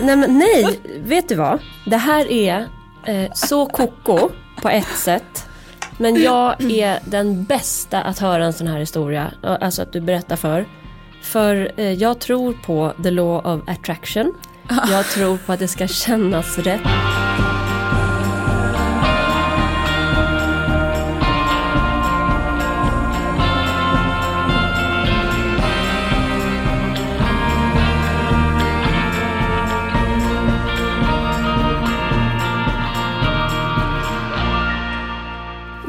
[0.00, 1.58] Nej, men nej, vet du vad?
[1.86, 2.68] Det här är
[3.04, 4.30] eh, så koko
[4.62, 5.46] på ett sätt.
[5.98, 9.32] Men jag är den bästa att höra en sån här historia.
[9.44, 10.66] Eh, alltså att du berättar för.
[11.22, 14.34] För eh, jag tror på the law of attraction.
[14.90, 17.21] Jag tror på att det ska kännas rätt.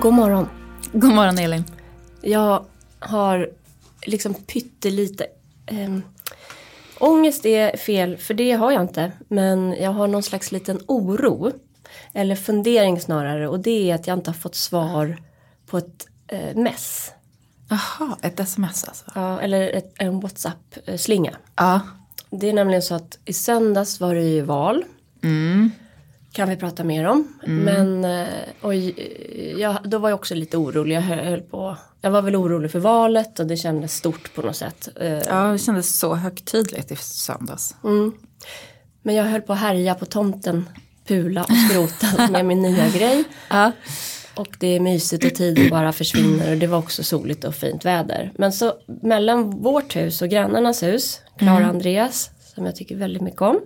[0.03, 0.49] God morgon.
[0.91, 1.63] God morgon Elin.
[2.21, 2.65] Jag
[2.99, 3.49] har
[4.05, 5.25] liksom pyttelite
[5.65, 5.97] eh,
[6.99, 9.11] Ångest är fel, för det har jag inte.
[9.27, 11.51] Men jag har någon slags liten oro.
[12.13, 13.47] Eller fundering snarare.
[13.47, 15.17] Och det är att jag inte har fått svar
[15.65, 17.11] på ett eh, mess.
[17.69, 19.05] Jaha, ett sms alltså?
[19.15, 21.35] Ja, eller ett, en WhatsApp-slinga.
[21.55, 21.81] Ja.
[22.29, 24.83] Det är nämligen så att i söndags var det ju val.
[25.23, 25.71] Mm.
[26.33, 27.33] Kan vi prata mer om.
[27.47, 27.63] Mm.
[27.63, 28.27] Men eh,
[28.61, 28.75] och
[29.59, 30.95] jag, då var jag också lite orolig.
[30.95, 31.77] Jag höll på.
[32.01, 34.89] Jag var väl orolig för valet och det kändes stort på något sätt.
[34.95, 37.75] Eh, Ja, det kändes så högtidligt i söndags.
[37.83, 38.11] Mm.
[39.01, 40.69] Men jag höll på att härja på tomten,
[41.07, 43.23] pula och skrota med min nya grej.
[43.49, 43.71] Ja.
[44.35, 47.85] Och det är mysigt och tiden bara försvinner och det var också soligt och fint
[47.85, 48.31] väder.
[48.37, 51.69] Men så mellan vårt hus och grannarnas hus, Klara Mm.
[51.69, 53.59] Andreas, som jag tycker väldigt mycket om.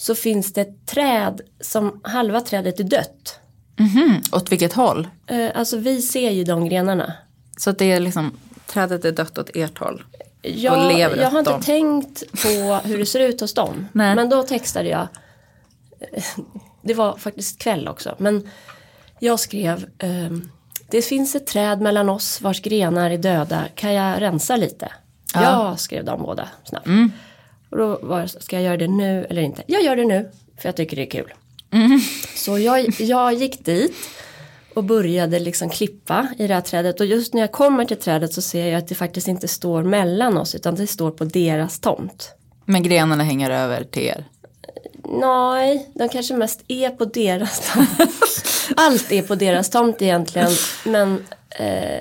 [0.00, 3.38] Så finns det ett träd som halva trädet är dött.
[3.76, 5.08] Mhm, Åt vilket håll?
[5.26, 7.12] Eh, alltså vi ser ju de grenarna.
[7.56, 10.04] Så att det är liksom, trädet är dött åt ert håll.
[10.42, 11.62] Jag, lever jag har inte dem.
[11.62, 13.86] tänkt på hur det ser ut hos dem.
[13.92, 14.14] Nej.
[14.14, 15.08] Men då textade jag.
[16.82, 18.14] Det var faktiskt kväll också.
[18.18, 18.48] Men
[19.18, 19.86] jag skrev.
[19.98, 20.50] ehm,
[20.90, 23.64] det finns ett träd mellan oss vars grenar är döda.
[23.74, 24.92] Kan jag rensa lite?
[25.34, 25.42] Ja.
[25.42, 26.86] Ja, skrev de båda snabbt.
[27.70, 29.62] Och då var ska jag göra det nu eller inte?
[29.66, 30.30] Jag gör det nu.
[30.56, 31.32] För jag tycker det är kul.
[32.36, 33.94] Så jag, jag gick dit.
[34.74, 37.00] Och började liksom klippa i det här trädet.
[37.00, 39.82] Och just när jag kommer till trädet så ser jag att det faktiskt inte står
[39.82, 40.54] mellan oss.
[40.54, 42.32] Utan det står på deras tomt.
[42.64, 44.24] Men grenarna hänger över till er.
[45.04, 48.10] Nej, de kanske mest är på deras tomt.
[48.76, 50.50] Allt är på deras tomt egentligen.
[50.84, 52.00] Men eh,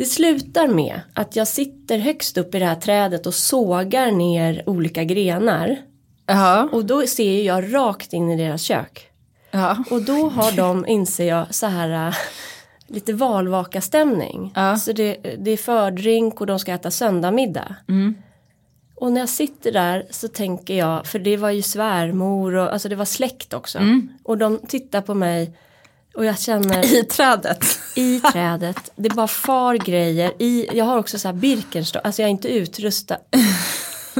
[0.00, 4.62] det slutar med att jag sitter högst upp i det här trädet och sågar ner
[4.66, 5.76] olika grenar.
[6.26, 6.68] Ja.
[6.72, 9.10] Och då ser jag rakt in i deras kök.
[9.50, 9.84] ja.
[9.90, 12.14] Och då har de, inser jag, så här äh,
[12.86, 14.52] lite valvaka-stämning.
[14.54, 14.76] Ja.
[14.76, 17.76] Så det, det är fördrink och de ska äta söndagmiddag.
[18.94, 22.88] Och när jag sitter där så tänker jag, för det var ju svärmor och alltså
[22.88, 23.78] det var släkt också.
[24.22, 25.52] Och de tittar på mig
[26.14, 27.64] och jag känner I trädet.
[27.94, 30.32] i trädet, det bara far grejer.
[30.38, 33.18] I, jag har också så här Birkenstock, alltså jag är inte utrustad.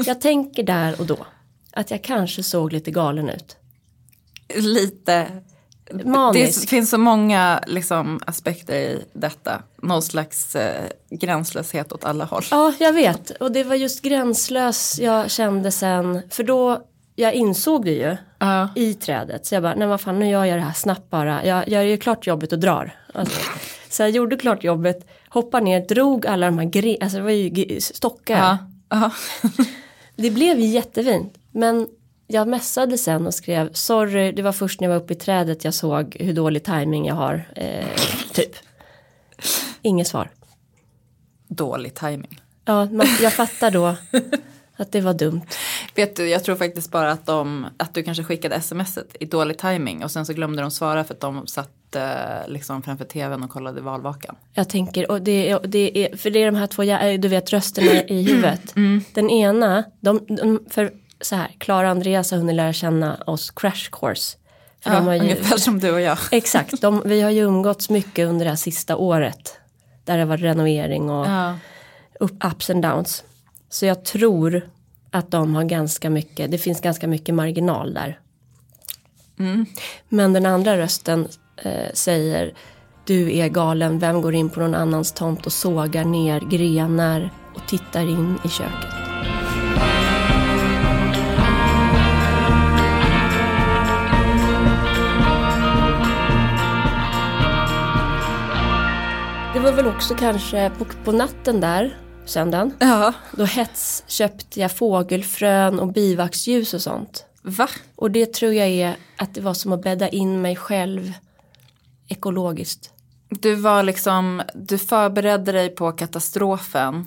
[0.06, 1.26] Jag tänker där och då
[1.72, 3.56] att jag kanske såg lite galen ut.
[4.54, 5.26] Lite.
[6.04, 6.60] Manisk.
[6.60, 9.62] Det finns så många liksom, aspekter i detta.
[9.82, 12.44] Någon slags eh, gränslöshet åt alla håll.
[12.50, 13.30] Ja, jag vet.
[13.30, 16.22] Och det var just gränslös jag kände sen.
[16.30, 16.82] För då,
[17.14, 18.68] jag insåg det ju Ja.
[18.76, 19.46] i trädet.
[19.46, 21.44] Så jag bara, nej vad fan, nu gör jag det här snabbt bara.
[21.46, 22.94] Jag, gör klart jobbet och drar.
[23.14, 23.40] Alltså,
[23.88, 27.30] så jag gjorde klart jobbet, hoppade ner, drog alla de här gre- alltså det var
[27.30, 28.58] ju stockar.
[28.88, 29.10] Ja.
[30.16, 31.34] Det blev ju jättefint.
[31.52, 31.88] Men
[32.26, 35.64] jag messade sen och skrev, sorry, det var först när jag var uppe i trädet
[35.64, 37.48] jag såg hur dålig timing jag har.
[37.56, 37.86] Eh,
[38.32, 38.54] typ.
[39.82, 40.30] Inget svar.
[41.48, 42.40] Dålig timing.
[42.64, 43.94] Ja, man, jag fattar då
[44.76, 45.40] att det var dumt.
[45.94, 49.58] Vet du, jag tror faktiskt bara att, de, att du kanske skickade smset i dålig
[49.58, 52.02] timing och sen så glömde de svara för att de satt eh,
[52.48, 54.36] liksom framför tvn och kollade valvakan.
[54.54, 57.52] Jag tänker, och det, det är, för det är de här två, jä- du vet
[57.52, 58.74] rösterna i huvudet.
[59.14, 63.50] Den ena, de, de, för så här, Klara och Andreas har hunnit lära känna oss
[63.50, 64.36] crash course.
[64.84, 66.18] För Ja, de har ju, ungefär som du och jag.
[66.30, 69.56] exakt, de, vi har ju umgåtts mycket under det här sista året.
[70.04, 71.58] Där det var renovering och Ja.
[72.50, 73.24] ups and downs.
[73.68, 74.62] Så jag tror
[75.10, 78.18] att de har ganska mycket, det finns ganska mycket marginal där.
[80.08, 82.54] Men den andra rösten eh, säger
[83.04, 87.68] du är galen, vem går in på någon annans tomt och sågar ner grenar och
[87.68, 88.94] tittar in i köket.
[99.54, 101.96] Det var väl också kanske på, på natten där,
[102.30, 102.74] söndagen.
[102.78, 103.12] ja.
[103.32, 107.24] Då hets köpte jag fågelfrön och bivaxljus och sånt.
[107.42, 107.68] Va?
[107.96, 111.12] Och det tror jag är att det var som att bädda in mig själv
[112.08, 112.90] ekologiskt.
[113.28, 117.06] Du var liksom, du förberedde dig på katastrofen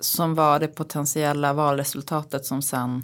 [0.00, 3.02] som var det potentiella valresultatet som sen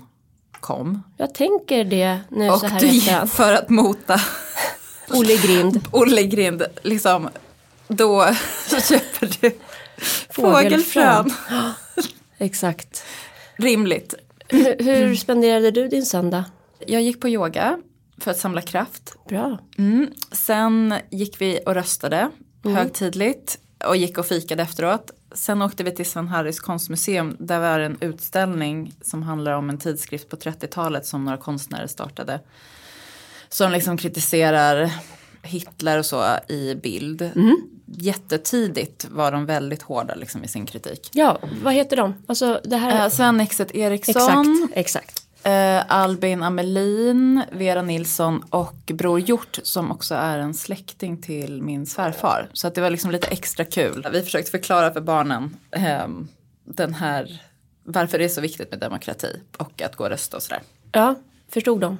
[0.60, 1.02] kom.
[1.16, 4.20] Jag tänker det nu Och så här du gick för att mota
[5.10, 5.80] Olle Grind.
[5.92, 7.28] Olle Grind, liksom,
[7.88, 8.26] då
[8.88, 9.58] köper du
[10.30, 11.30] Fågelfrön.
[12.38, 13.04] Exakt.
[13.56, 14.14] Rimligt.
[14.48, 16.44] Hur, hur spenderade du din söndag?
[16.86, 17.78] Jag gick på yoga
[18.18, 19.16] för att samla kraft.
[19.28, 19.58] Bra.
[19.78, 20.10] Mm.
[20.32, 22.30] Sen gick vi och röstade
[22.64, 25.10] högtidligt och gick och fikade efteråt.
[25.32, 27.36] Sen åkte vi till Sven Harrys konstmuseum.
[27.38, 31.86] Där var det en utställning som handlar om en tidskrift på 30-talet som några konstnärer
[31.86, 32.40] startade.
[33.48, 34.90] Som liksom kritiserar
[35.42, 37.30] Hitler och så i bild.
[37.96, 41.10] Jättetidigt var de väldigt hårda liksom i sin kritik.
[41.12, 42.14] Ja, vad heter de?
[42.26, 43.04] Alltså det här.
[43.04, 45.22] Eh, Sven Exet Eriksson, exakt, exakt.
[45.42, 51.86] eh, Albin Amelin, Vera Nilsson och Bror Hjort som också är en släkting till min
[51.86, 52.48] svärfar.
[52.52, 54.06] Så att det var liksom lite extra kul.
[54.12, 56.28] Vi försökte förklara för barnen ehm,
[56.64, 57.42] den här,
[57.84, 60.62] varför det är så viktigt med demokrati och att gå och rösta och sådär.
[60.92, 61.14] Ja,
[61.48, 61.98] förstod de.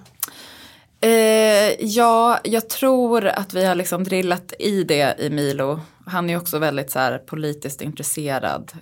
[1.01, 5.81] Eh, ja, jag tror att vi har liksom drillat i det i Milo.
[6.07, 8.73] Han är också väldigt så här politiskt intresserad.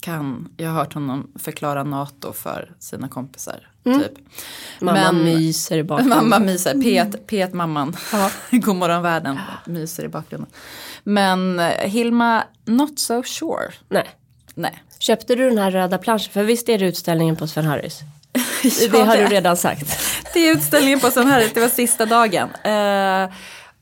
[0.00, 3.68] Kan, jag har hört honom förklara NATO för sina kompisar.
[3.84, 4.12] Typ.
[4.80, 6.18] Mamma Men- myser i bakgrunden.
[6.18, 7.96] Mamma myser, P1, P1 mamman.
[8.12, 8.30] Ja.
[8.50, 10.50] God morgon världen, myser i bakgrunden.
[11.04, 13.72] Men eh, Hilma, not so sure.
[13.88, 14.08] Nej.
[14.54, 14.82] Nej.
[14.98, 16.32] Köpte du den här röda planschen?
[16.32, 18.00] För visst är det utställningen på Sven Harrys?
[18.64, 19.98] Ja, det har du är- redan sagt.
[20.34, 22.48] Det är utställningen på Harris, det var sista dagen.
[22.64, 23.30] Eh,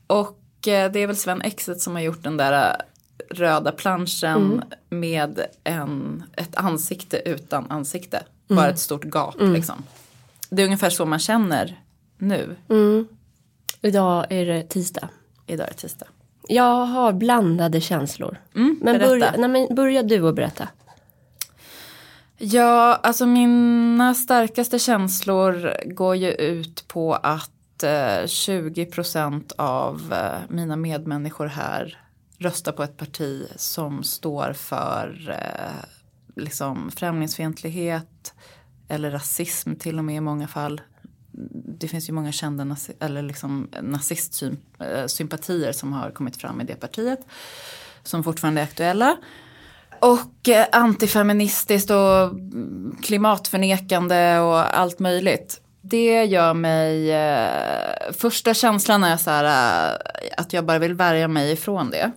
[0.07, 2.75] och eh, det är väl Sven Exet som har gjort den där eh,
[3.35, 8.23] röda planschen med en, ett ansikte utan ansikte.
[8.47, 9.83] Bara ett stort gap liksom.
[10.49, 11.79] Det är ungefär så man känner
[12.17, 12.55] nu.
[13.81, 15.09] Idag är det tisdag.
[15.47, 16.07] Idag är det tisdag.
[16.47, 18.37] Jag har blandade känslor.
[18.53, 19.07] men, berätta.
[19.07, 20.67] börja, nej, men börja du och berätta.
[22.41, 30.39] Ja, alltså mina starkaste känslor går ju ut på att eh, 20 procent av eh,
[30.49, 31.97] mina medmänniskor här
[32.37, 35.85] röstar på ett parti som står för eh,
[36.35, 38.33] liksom främlingsfientlighet
[38.87, 40.81] eller rasism till och med i många fall.
[41.79, 46.63] Det finns ju många kända nazi- eller liksom nazistsympatier eh, som har kommit fram i
[46.63, 47.19] det partiet.
[48.03, 49.17] Som fortfarande är aktuella.
[50.01, 55.61] Och eh, antifeministiskt och mm, klimatförnekande och allt möjligt.
[55.81, 59.43] Det gör mig, eh, första känslan är så här
[59.91, 59.97] eh,
[60.37, 62.11] att jag bara vill värja mig ifrån det.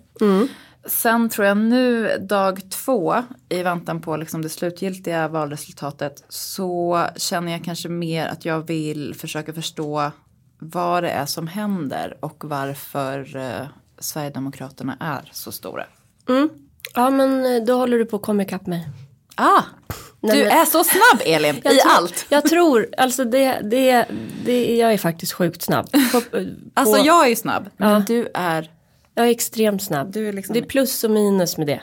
[0.86, 7.52] Sen tror jag nu dag två i väntan på liksom det slutgiltiga valresultatet så känner
[7.52, 10.10] jag kanske mer att jag vill försöka förstå
[10.58, 13.66] vad det är som händer och varför eh,
[13.98, 15.84] Sverigedemokraterna är så stora.
[16.28, 16.48] Mm.
[16.94, 18.88] Ja men eh, då håller du på att komma ikapp mig.
[19.34, 19.62] Ah,
[20.20, 22.26] Nej, du men- är så snabb Elin i tror, allt.
[22.28, 24.06] Jag tror, alltså det, det,
[24.44, 25.90] det, jag är faktiskt sjukt snabb.
[26.12, 26.44] På, på,
[26.74, 27.98] Alltså jag är ju snabb, men Ja.
[28.06, 28.70] du är...
[29.14, 30.12] jag är extremt snabb.
[30.12, 31.82] Du är liksom- Det är plus och minus med det.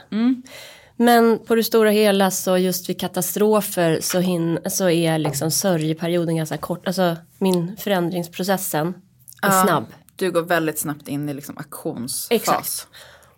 [0.96, 6.36] Men på det stora hela så just vid katastrofer så, hin, så är liksom sörjeperioden
[6.36, 6.88] ganska kort.
[6.88, 8.88] Alltså min förändringsprocessen
[9.42, 9.86] är Ja, snabb.
[10.16, 12.28] Du går väldigt snabbt in i liksom aktionsfas.
[12.32, 12.88] Exakt.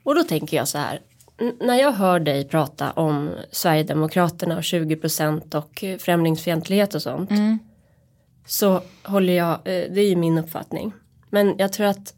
[0.04, 1.00] Och då tänker jag så här.
[1.60, 7.30] När jag hör dig prata om Sverigedemokraterna och 20% och eh, främlingsfientlighet och sånt.
[8.46, 10.94] Så håller jag, eh, det är ju min uppfattning.
[11.30, 12.14] Men jag tror att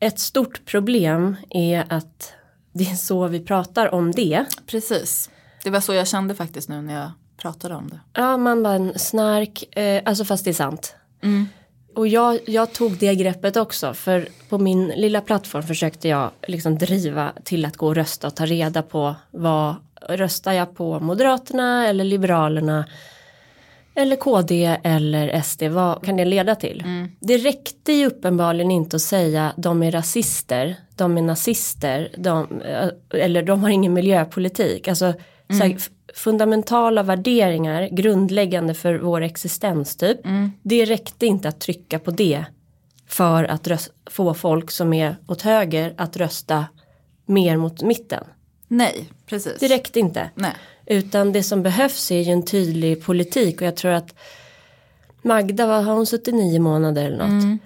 [0.00, 2.32] ett stort problem är att
[2.72, 4.44] det är så vi pratar om det.
[4.66, 5.30] Precis.
[5.64, 8.00] Det var så jag kände faktiskt nu när jag pratade om det.
[8.12, 10.94] Ja, man bara en snark, eh, alltså fast det är sant.
[11.98, 16.78] Och jag, jag tog det greppet också för på min lilla plattform försökte jag liksom
[16.78, 19.74] driva till att gå och rösta och ta reda på vad
[20.08, 22.84] röstar jag på Moderaterna eller Liberalerna
[23.94, 26.84] eller KD eller SD, vad kan det leda till?
[27.20, 32.62] Det räckte ju uppenbarligen inte att säga de är rasister, de är nazister, de,
[33.14, 34.88] eller de har ingen miljöpolitik.
[34.88, 35.14] Alltså
[35.50, 35.76] så här,
[36.14, 40.20] fundamentala värderingar, grundläggande för vår existens typ.
[40.62, 42.44] Det räckte inte att trycka på det
[43.06, 46.66] för att rös- få folk som är åt höger att rösta
[47.26, 48.24] mer mot mitten.
[48.68, 49.56] Nej, precis.
[49.60, 50.30] Det räckte inte.
[50.34, 50.52] Nej.
[50.86, 54.14] Utan det som behövs är ju en tydlig politik och jag tror att
[55.22, 57.60] Magda, vad har hon suttit nio månader eller något?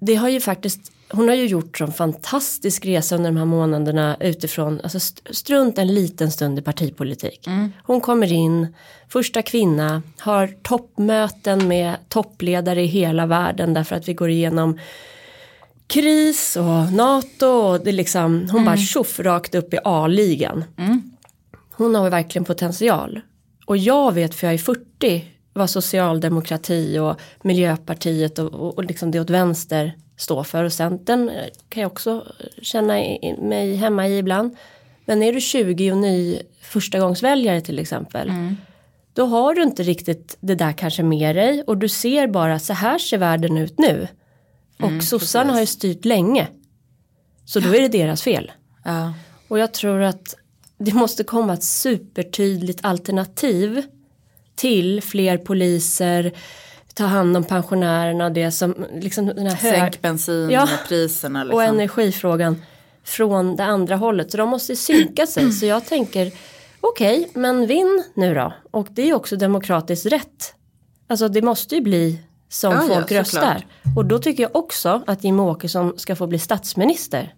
[0.00, 4.16] Det har ju faktiskt, hon har ju gjort en fantastisk resa under de här månaderna
[4.20, 7.48] utifrån, alltså st- strunt en liten stund i partipolitik.
[7.82, 8.74] Hon kommer in,
[9.08, 14.78] första kvinna, har toppmöten med toppledare i hela världen därför att vi går igenom
[15.86, 20.64] kris och NATO och det är liksom, hon bara tjoff rakt upp i A-ligan.
[21.72, 23.20] Hon har ju verkligen potential.
[23.66, 29.10] Och jag vet för jag är 40 vad socialdemokrati och Miljöpartiet och, och, och liksom
[29.10, 30.64] det åt vänster står för.
[30.64, 32.26] Och Centern eh, kan jag också
[32.62, 32.92] känna
[33.38, 34.56] mig hemma i ibland.
[35.04, 38.28] Men är du 20 och ny förstagångsväljare till exempel.
[38.28, 38.56] Mm.
[39.12, 42.72] Då har du inte riktigt det där kanske med dig och du ser bara så
[42.72, 44.08] här ser världen ut nu.
[44.78, 46.48] Och mm, sossarna har ju styrt länge.
[47.44, 48.52] Så då är det deras fel.
[48.84, 49.12] Ja.
[49.48, 50.36] Och jag tror att
[50.78, 53.82] det måste komma ett supertydligt alternativ
[54.54, 56.32] till fler poliser,
[57.00, 59.74] ta hand om pensionärerna, det som liksom den här hög...
[59.74, 61.38] Sänk bensinpriserna.
[61.38, 61.54] Ja, liksom.
[61.54, 62.62] och energifrågan
[63.04, 64.30] från det andra hållet.
[64.30, 65.52] Så de måste synka sig.
[65.52, 66.32] Så jag tänker,
[66.80, 68.52] okej, okay, men vinn nu då.
[68.70, 70.54] Och det är också demokratiskt rätt.
[71.08, 73.66] Alltså det måste ju bli som ja, folk ja, röstar.
[73.96, 77.34] Och då tycker jag också att Jimmie Åkesson ska få bli statsminister.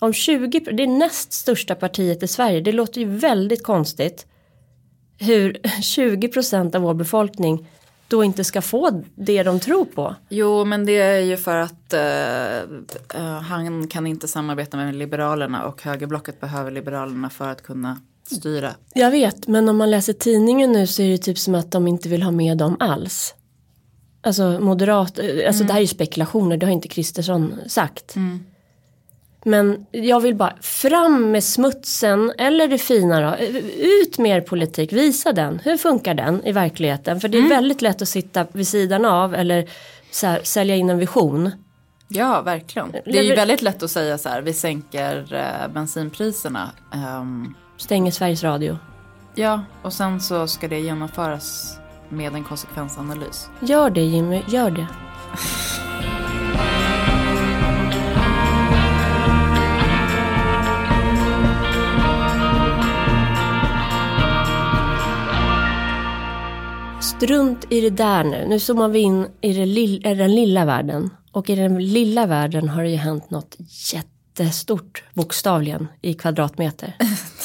[0.00, 4.26] Om 20, det är näst största partiet i Sverige, det låter ju väldigt konstigt.
[5.18, 7.66] Hur 20 procent av vår befolkning
[8.08, 10.14] då inte ska få det de tror på.
[10.28, 15.64] Jo men det är ju för att uh, uh, han kan inte samarbeta med Liberalerna
[15.64, 18.00] och högerblocket behöver Liberalerna för att kunna
[18.30, 18.74] styra.
[18.94, 21.88] Jag vet men om man läser tidningen nu så är det typ som att de
[21.88, 23.34] inte vill ha med dem alls.
[24.20, 25.66] Alltså moderat, alltså mm.
[25.66, 28.16] det här är ju spekulationer, det har inte Kristersson sagt.
[28.16, 28.40] Mm.
[29.48, 33.36] Men jag vill bara fram med smutsen eller det fina då.
[34.02, 35.58] Ut med er politik, visa den.
[35.58, 37.20] Hur funkar den i verkligheten?
[37.20, 37.50] För det är mm.
[37.50, 39.68] väldigt lätt att sitta vid sidan av eller
[40.22, 41.50] här, sälja in en vision.
[42.08, 42.92] Ja, verkligen.
[42.92, 46.70] Det är ju väldigt lätt att säga så här, vi sänker eh, bensinpriserna.
[47.20, 48.78] Um, Stänger Sveriges Radio.
[49.34, 51.78] Ja, och sen så ska det genomföras
[52.08, 53.48] med en konsekvensanalys.
[53.60, 54.86] Gör det Jimmy, gör det.
[67.18, 68.46] Strunt i det där nu.
[68.48, 71.10] Nu zoomar vi in i, det li i den lilla världen.
[71.32, 73.56] Och i den lilla världen har det ju hänt något
[73.92, 76.96] jättestort bokstavligen i kvadratmeter.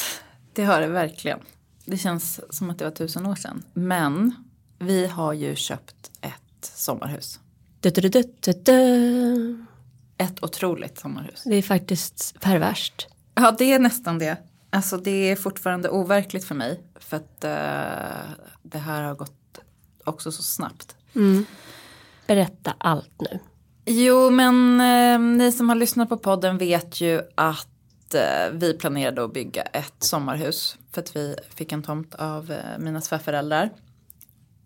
[0.52, 1.38] det har det verkligen.
[1.84, 3.62] Det känns som att det var tusen år sedan.
[3.72, 4.34] Men
[4.78, 7.40] vi har ju köpt ett sommarhus.
[7.80, 8.22] Du, du,
[8.64, 9.66] du,
[10.18, 11.42] ett otroligt sommarhus.
[11.44, 13.08] Det är faktiskt perverst.
[13.34, 14.36] Ja, det är nästan det.
[14.70, 16.80] Alltså det är fortfarande overkligt för mig.
[17.00, 19.43] För att uh, det här har gått
[20.04, 20.96] också så snabbt.
[21.14, 21.46] Mm.
[22.26, 23.38] Berätta allt nu.
[23.84, 29.24] Jo, men eh, ni som har lyssnat på podden vet ju att eh, vi planerade
[29.24, 30.76] att bygga ett sommarhus.
[30.92, 33.70] För att vi fick en tomt av eh, mina svärföräldrar.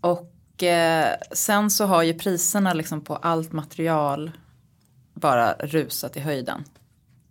[0.00, 4.30] Och eh, sen så har ju priserna liksom på allt material
[5.14, 6.64] bara rusat i höjden.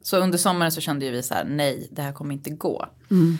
[0.02, 2.86] Så under sommaren så kände ju vi så här, nej, det här kommer inte gå.
[3.12, 3.38] Mm.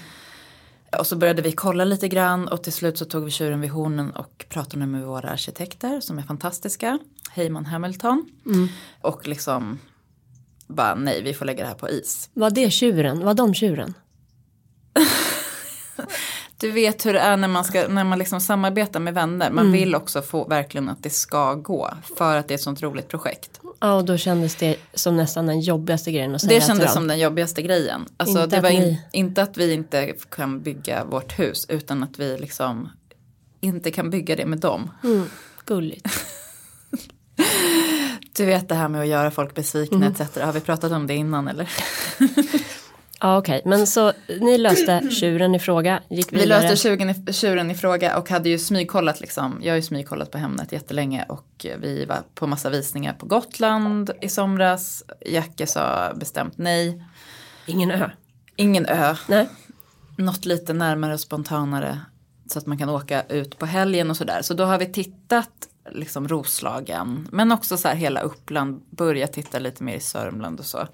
[1.00, 3.70] Och så började vi kolla lite grann och till slut så tog vi tjuren vid
[3.70, 7.00] hornen och pratade med våra arkitekter som är fantastiska.
[7.32, 8.30] Heyman Hamilton.
[8.46, 8.68] Mm.
[9.02, 9.80] Och liksom
[10.68, 12.30] bara nej, vi får lägga det här på is.
[12.34, 13.26] Var det tjuren?
[13.26, 13.94] Var de tjuren?
[16.60, 19.52] du vet hur det är när man, ska, när man liksom samarbetar med vänner.
[19.52, 19.80] Man mm.
[19.80, 21.90] vill också få verkligen att det ska gå.
[22.18, 23.62] För att det är ett sånt roligt projekt.
[23.80, 27.08] Ja och då kändes det som nästan den jobbigaste grejen att säga Det kändes som
[27.08, 28.06] den jobbigaste grejen.
[28.18, 32.20] Alltså inte det var in, inte att vi inte kan bygga vårt hus utan att
[32.20, 32.90] vi liksom
[33.62, 34.92] inte kan bygga det med dem.
[35.04, 35.26] Mm,
[35.66, 36.08] gulligt.
[38.38, 40.12] du vet det här med att göra folk besvikna mm.
[40.12, 40.38] etc.
[40.38, 41.70] Har vi pratat om det innan eller?
[43.20, 43.70] Ja okej, okay.
[43.70, 48.18] men så ni löste tjuren i fråga, gick Vi löste tjuren i, tjuren i fråga
[48.18, 49.60] och hade ju smygkollat liksom.
[49.62, 54.12] Jag har ju smygkollat på Hemnet jättelänge och vi var på massa visningar på Gotland
[54.22, 55.04] i somras.
[55.26, 57.04] Jacke sa bestämt nej.
[57.66, 58.10] Ingen ö?
[58.56, 59.16] Ingen ö.
[59.28, 59.50] Nej.
[60.18, 62.00] Något lite närmare och spontanare
[62.50, 64.42] så att man kan åka ut på helgen och sådär.
[64.42, 69.60] Så då har vi tittat liksom Roslagen men också så här hela Uppland, börjat titta
[69.60, 70.88] lite mer i Sörmland och så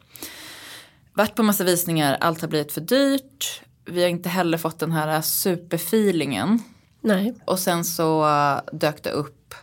[1.13, 3.61] varit på massa visningar, allt har blivit för dyrt.
[3.85, 6.59] Vi har inte heller fått den här superfeelingen.
[7.01, 7.35] Nej.
[7.45, 8.25] Och sen så
[8.71, 9.55] dök det upp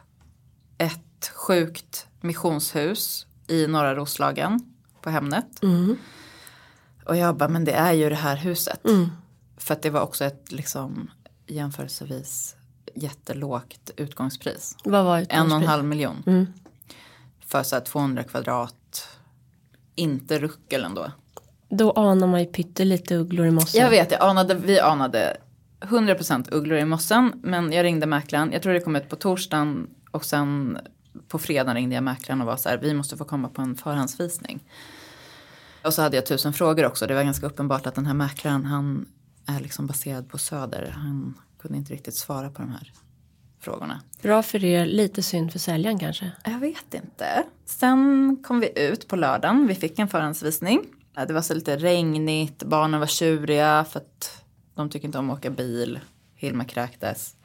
[0.79, 4.61] ett sjukt missionshus i norra Roslagen
[5.03, 5.63] på Hemnet.
[5.63, 5.97] Mm.
[7.07, 8.85] Och jag bara, men det är ju det här huset.
[8.85, 9.09] Mm.
[9.57, 11.11] För att det var också ett liksom
[11.47, 12.57] jämförelsevis
[12.95, 14.77] jättelågt utgångspris.
[14.85, 15.47] Vad var utgångspris?
[15.47, 16.23] En och en halv miljon.
[16.27, 16.47] Mm.
[17.47, 19.09] För så här 200 kvadrat.
[19.95, 21.13] Inte ruckel ändå.
[21.71, 23.83] Då anar man ju pyttelite ugglor i mossen.
[23.83, 25.37] Jag vet, jag anade, vi anade
[25.81, 27.33] 100% ugglor i mossen.
[27.43, 30.79] Men jag ringde mäklaren, jag tror det kom ut på torsdagen och sen
[31.29, 33.77] på fredagen ringde jag mäklaren och var så här, vi måste få komma på en
[33.77, 34.65] förhandsvisning.
[35.85, 38.65] Och så hade jag tusen frågor också, det var ganska uppenbart att den här mäklaren
[38.65, 39.07] han
[39.47, 40.95] är liksom baserad på Söder.
[40.97, 42.93] Han kunde inte riktigt svara på de här
[43.61, 44.01] frågorna.
[44.23, 46.33] Bra för er, lite synd för säljaren kanske.
[46.45, 47.45] Jag vet inte.
[47.65, 50.87] Sen kom vi ut på lördagen, vi fick en förhandsvisning.
[51.27, 55.39] Det var så lite regnigt, barnen var tjuriga för att de tycker inte om att
[55.39, 56.01] åka bil.
[56.35, 57.37] Hilma kräktes.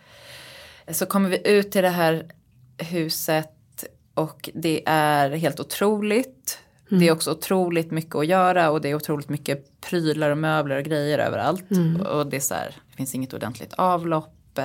[0.92, 2.32] Så kommer vi ut till det här
[2.78, 6.60] huset och det är helt otroligt.
[6.92, 7.00] Mm.
[7.00, 10.78] Det är också otroligt mycket att göra och det är otroligt mycket prylar och möbler
[10.78, 11.72] och grejer överallt.
[11.72, 12.02] Mm.
[12.02, 14.60] Och det är så här, det finns inget ordentligt avlopp.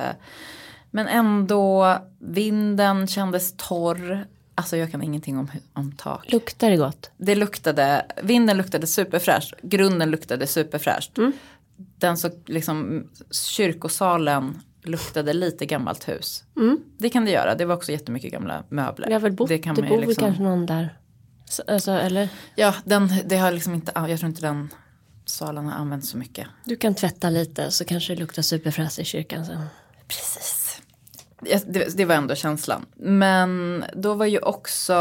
[0.91, 4.25] Men ändå, vinden kändes torr.
[4.55, 6.31] Alltså jag kan ingenting om, om tak.
[6.31, 7.11] Luktar det gott?
[7.17, 11.17] Det luktade, vinden luktade superfräscht, grunden luktade superfräscht.
[11.17, 11.33] Mm.
[11.75, 16.43] Den så liksom, kyrkosalen luktade lite gammalt hus.
[16.57, 16.79] Mm.
[16.97, 19.07] Det kan det göra, det var också jättemycket gamla möbler.
[19.07, 20.25] Jag har väl bott, det, kan det bor liksom...
[20.25, 20.97] kanske någon där.
[21.67, 22.29] Alltså, eller?
[22.55, 24.69] Ja, den, det har liksom inte, jag tror inte den
[25.25, 26.47] salen har använts så mycket.
[26.65, 29.65] Du kan tvätta lite så kanske det luktar superfräs i kyrkan sen.
[30.07, 30.60] Precis.
[31.41, 32.85] Det, det, var ändå känslan.
[32.95, 34.95] Men då var ju också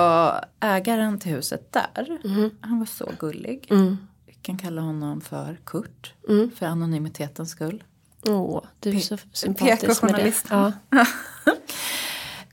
[0.61, 2.19] ägaren till huset där.
[2.25, 2.51] Mm.
[2.61, 3.67] Han var så gullig.
[3.71, 3.97] Mm.
[4.27, 6.15] Vi kan kalla honom för Kurt.
[6.29, 6.51] Mm.
[6.57, 7.85] För anonymitetens skull.
[8.27, 10.35] Åh, du är så sympatisk med det.
[10.51, 10.73] Ja.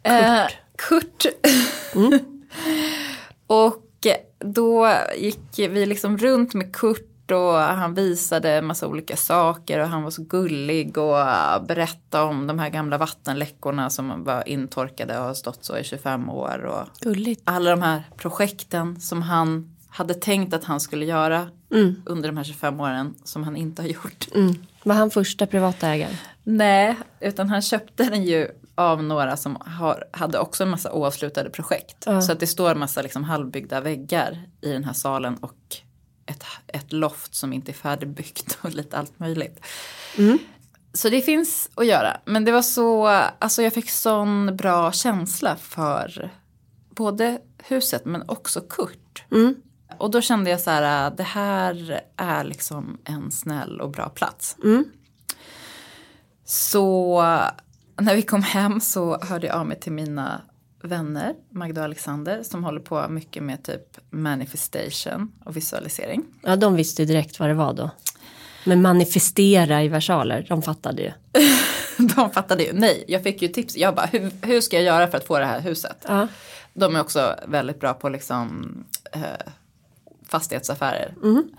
[0.03, 1.21] Eh, Kurt.
[1.21, 1.25] Kurt.
[1.95, 2.19] Mm.
[3.47, 4.07] och
[4.39, 10.03] då gick vi liksom runt med Kurt och han visade massa olika saker och han
[10.03, 11.15] var så gullig och
[11.67, 16.29] berättade om de här gamla vattenläckorna som var intorkade och har stått så i 25
[16.29, 16.65] år.
[16.65, 17.41] Och Gulligt.
[17.43, 22.01] Alla de här projekten som han hade tänkt att han skulle göra mm.
[22.05, 24.27] under de här 25 åren som han inte har gjort.
[24.35, 24.55] Mm.
[24.83, 26.15] Var han första privata ägaren?
[26.43, 31.49] Nej, utan han köpte den ju av några som har, hade också en massa oavslutade
[31.49, 32.03] projekt.
[32.05, 32.21] Ja.
[32.21, 35.77] Så att det står en massa liksom halvbyggda väggar i den här salen och
[36.27, 39.65] ett, ett loft som inte är färdigbyggt och lite allt möjligt.
[40.17, 40.39] Mm.
[40.93, 42.17] Så det finns att göra.
[42.25, 43.07] Men det var så,
[43.39, 46.31] alltså jag fick sån bra känsla för
[46.89, 49.23] både huset men också Kurt.
[49.31, 49.55] Mm.
[49.97, 54.55] Och då kände jag så här, det här är liksom en snäll och bra plats.
[54.63, 54.85] Mm.
[56.45, 57.21] Så
[57.97, 60.41] när vi kom hem så hörde jag av mig till mina
[60.87, 66.25] vänner, Magda och Alexander, som håller på mycket med typ manifestation och visualisering.
[66.41, 67.89] Ja, de visste ju direkt vad det var då.
[68.63, 71.11] Men manifestera i versaler, de fattade ju.
[72.15, 73.77] de fattade ju, nej, jag fick ju tips.
[73.77, 76.05] Jag bara, hur, hur ska jag göra för att få det här huset?
[76.07, 76.27] Ja.
[76.73, 78.73] De är också väldigt bra på liksom
[79.11, 79.21] eh,
[80.27, 81.13] fastighetsaffärer.
[81.23, 81.49] Mm.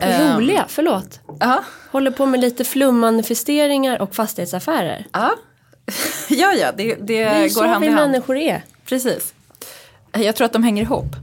[0.00, 1.20] Roliga, um, förlåt.
[1.44, 1.58] Uh.
[1.90, 5.06] Håller på med lite flummanifesteringar och fastighetsaffärer.
[5.12, 5.34] Ja,
[6.28, 8.62] ja, ja, det, det, det är går så hand vi människor är.
[8.84, 9.34] Precis.
[10.12, 11.16] Jag tror att de hänger ihop.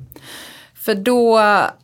[0.75, 1.39] För då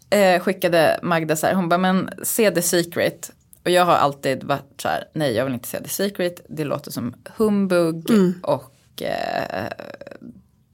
[0.10, 3.32] eh, skickade Magda så här, hon bara, men se The Secret.
[3.64, 6.64] Och jag har alltid varit så här, nej jag vill inte se The Secret, det
[6.64, 8.40] låter som humbug mm.
[8.44, 9.68] och eh,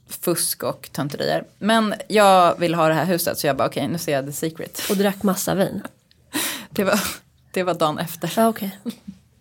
[0.10, 1.44] fusk och tönterier.
[1.60, 4.26] Men jag vill ha det här huset så jag bara okej okay, nu ser jag
[4.26, 4.82] The Secret.
[4.90, 5.82] Och drack massa vin?
[6.70, 7.00] det, var,
[7.52, 8.34] det var dagen efter.
[8.38, 8.70] Ah, okay.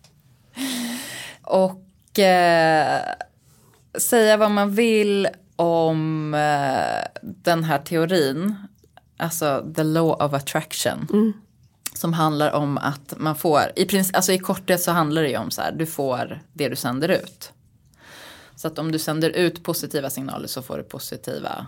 [1.41, 1.86] och
[2.19, 3.01] eh,
[3.99, 8.55] säga vad man vill om eh, den här teorin.
[9.17, 11.07] Alltså the law of attraction.
[11.13, 11.33] Mm.
[11.93, 15.37] Som handlar om att man får, i, princip, alltså i korthet så handlar det ju
[15.37, 17.51] om så här, du får det du sänder ut.
[18.55, 21.67] Så att om du sänder ut positiva signaler så får du positiva,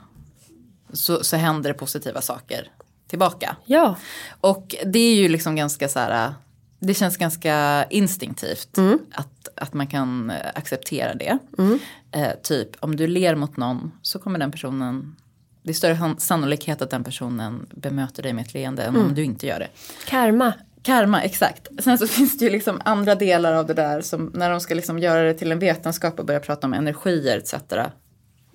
[0.94, 2.72] så, så händer det positiva saker
[3.08, 3.56] tillbaka.
[3.66, 3.96] Ja.
[4.42, 6.34] Och det är ju liksom ganska så här,
[6.80, 9.00] det känns ganska instinktivt mm.
[9.12, 11.38] att, att man kan acceptera det.
[11.58, 11.80] Mm.
[12.12, 15.16] Eh, typ om du ler mot någon så kommer den personen
[15.64, 19.08] det är större sannolikhet att den personen bemöter dig med ett leende än mm.
[19.08, 19.68] om du inte gör det.
[20.06, 20.54] Karma.
[20.82, 21.68] Karma, exakt.
[21.80, 24.74] Sen så finns det ju liksom andra delar av det där som när de ska
[24.74, 27.54] liksom göra det till en vetenskap och börja prata om energier etc.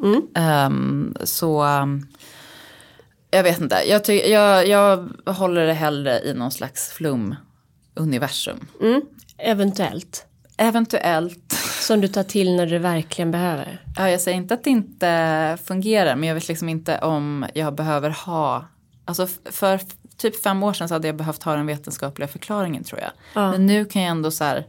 [0.02, 0.22] Mm.
[0.66, 2.06] Um, så um,
[3.30, 6.92] jag vet inte, jag, jag, jag håller det hellre i någon slags
[7.94, 8.66] flum-universum.
[8.80, 9.02] Mm.
[9.38, 10.26] Eventuellt.
[10.56, 11.52] Eventuellt.
[11.80, 13.82] Som du tar till när du verkligen behöver.
[13.96, 17.74] Ja, jag säger inte att det inte fungerar, men jag vet liksom inte om jag
[17.74, 18.64] behöver ha,
[19.04, 19.80] alltså för
[20.16, 23.10] typ fem år sedan så hade jag behövt ha den vetenskapliga förklaringen tror jag.
[23.34, 23.50] Ja.
[23.50, 24.66] Men nu kan jag ändå så här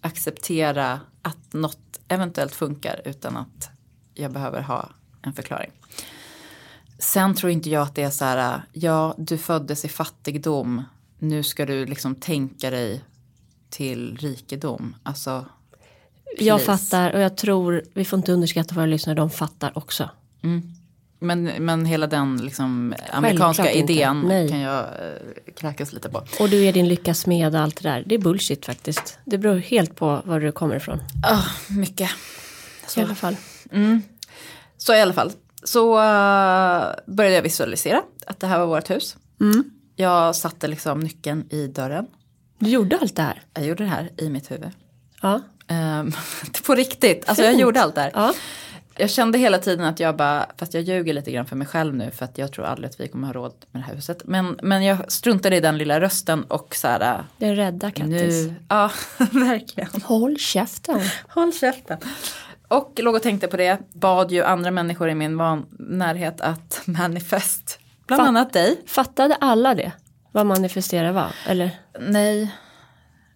[0.00, 3.70] acceptera att något eventuellt funkar utan att
[4.14, 4.88] jag behöver ha
[5.22, 5.70] en förklaring.
[6.98, 10.82] Sen tror inte jag att det är så här, ja du föddes i fattigdom,
[11.28, 13.04] nu ska du liksom tänka dig
[13.70, 14.96] till rikedom.
[15.02, 15.46] Alltså,
[16.36, 16.44] please.
[16.44, 20.10] jag fattar och jag tror, vi får inte underskatta våra lyssnare, de fattar också.
[20.42, 20.72] Mm.
[21.18, 26.22] Men, men hela den liksom amerikanska idén kan jag äh, kräkas lite på.
[26.40, 28.04] Och du är din lyckas med allt det där.
[28.06, 29.18] Det är bullshit faktiskt.
[29.24, 30.98] Det beror helt på var du kommer ifrån.
[31.32, 32.10] Oh, mycket.
[32.96, 33.36] I alla fall.
[34.76, 35.32] Så i alla fall,
[35.64, 39.16] så uh, började jag visualisera att det här var vårt hus.
[39.96, 42.06] Jag satte liksom nyckeln i dörren.
[42.58, 43.42] Du gjorde allt det här?
[43.54, 44.70] Jag gjorde det här i mitt huvud.
[45.22, 45.40] Ja.
[45.68, 46.12] Ehm,
[46.66, 47.62] på riktigt, alltså jag Fint.
[47.62, 48.10] gjorde allt det här.
[48.14, 48.34] Ja.
[48.98, 51.94] Jag kände hela tiden att jag bara, fast jag ljuger lite grann för mig själv
[51.94, 54.22] nu för att jag tror aldrig att vi kommer ha råd med det här huset.
[54.24, 58.12] Men, men jag struntade i den lilla rösten och så här, Den rädda Kattis.
[58.46, 58.90] nu, ja
[59.32, 59.88] verkligen.
[60.04, 61.00] Håll käften.
[61.28, 61.98] Håll käften.
[62.68, 66.80] Och låg och tänkte på det, bad ju andra människor i min van- närhet att
[66.86, 68.80] manifest, bland Fa- annat dig.
[68.86, 69.92] Fattade alla det?
[70.32, 71.34] Vad manifestera var?
[71.46, 71.70] Eller?
[72.00, 72.54] Nej,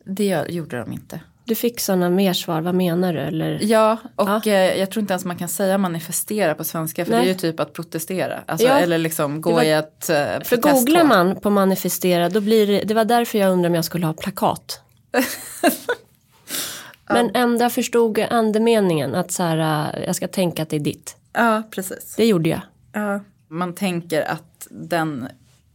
[0.04, 1.20] det gjorde de inte.
[1.44, 3.18] Du fick sådana mer svar, vad menar du?
[3.20, 3.59] Eller?
[3.62, 4.42] Ja, och Ja.
[4.46, 7.20] eh, jag tror inte ens man kan säga manifestera på svenska för Nej.
[7.20, 8.40] det är ju typ att protestera.
[8.46, 8.78] Alltså, Ja.
[8.78, 12.80] Eller liksom gå var- i ett eh, För googlar man på manifestera, då blir det,
[12.85, 14.80] det var därför jag undrar om jag skulle ha plakat.
[17.09, 21.16] Men ändå förstod andemeningen, att så här, äh, jag ska tänka att det är ditt.
[21.33, 22.14] Ja, precis.
[22.16, 22.61] Det gjorde jag.
[22.92, 23.20] Ja.
[23.48, 25.28] Man tänker att den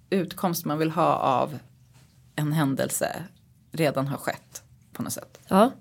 [0.09, 1.57] utkomst man vill ha av
[2.35, 3.23] en händelse
[3.71, 5.39] redan har skett på något sätt.
[5.47, 5.71] Ja,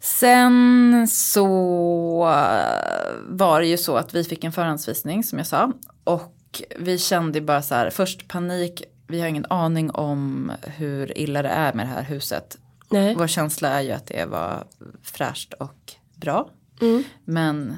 [0.00, 1.46] Sen så
[3.28, 5.72] var det ju så att vi fick en förhandsvisning som jag sa.
[6.04, 11.42] Och vi kände bara så här, först panik, vi har ingen aning om hur illa
[11.42, 12.58] det är med det här huset.
[12.90, 13.14] nej.
[13.18, 14.64] Vår känsla är ju att det var
[15.02, 16.50] fräscht och bra.
[17.24, 17.76] Men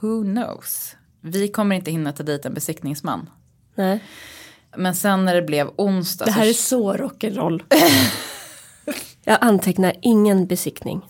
[0.00, 0.96] who knows?
[1.26, 3.30] Vi kommer inte hinna ta dit en besiktningsman.
[3.74, 4.02] nej.
[4.76, 7.62] Men sen när det blev onsdag Det här så är så rock'n'roll.
[9.24, 11.02] jag antecknar ingen besiktning.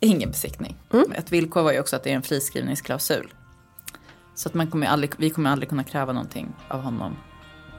[0.00, 0.76] ingen besiktning.
[1.14, 3.32] Ett villkor var ju också att det är en friskrivningsklausul.
[4.34, 7.16] Så att man kommer aldrig, vi kommer aldrig kunna kräva någonting av honom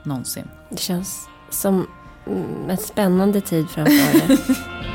[0.04, 0.48] någonsin.
[0.70, 1.88] Det känns som
[2.28, 4.40] mm, en spännande tid framför er.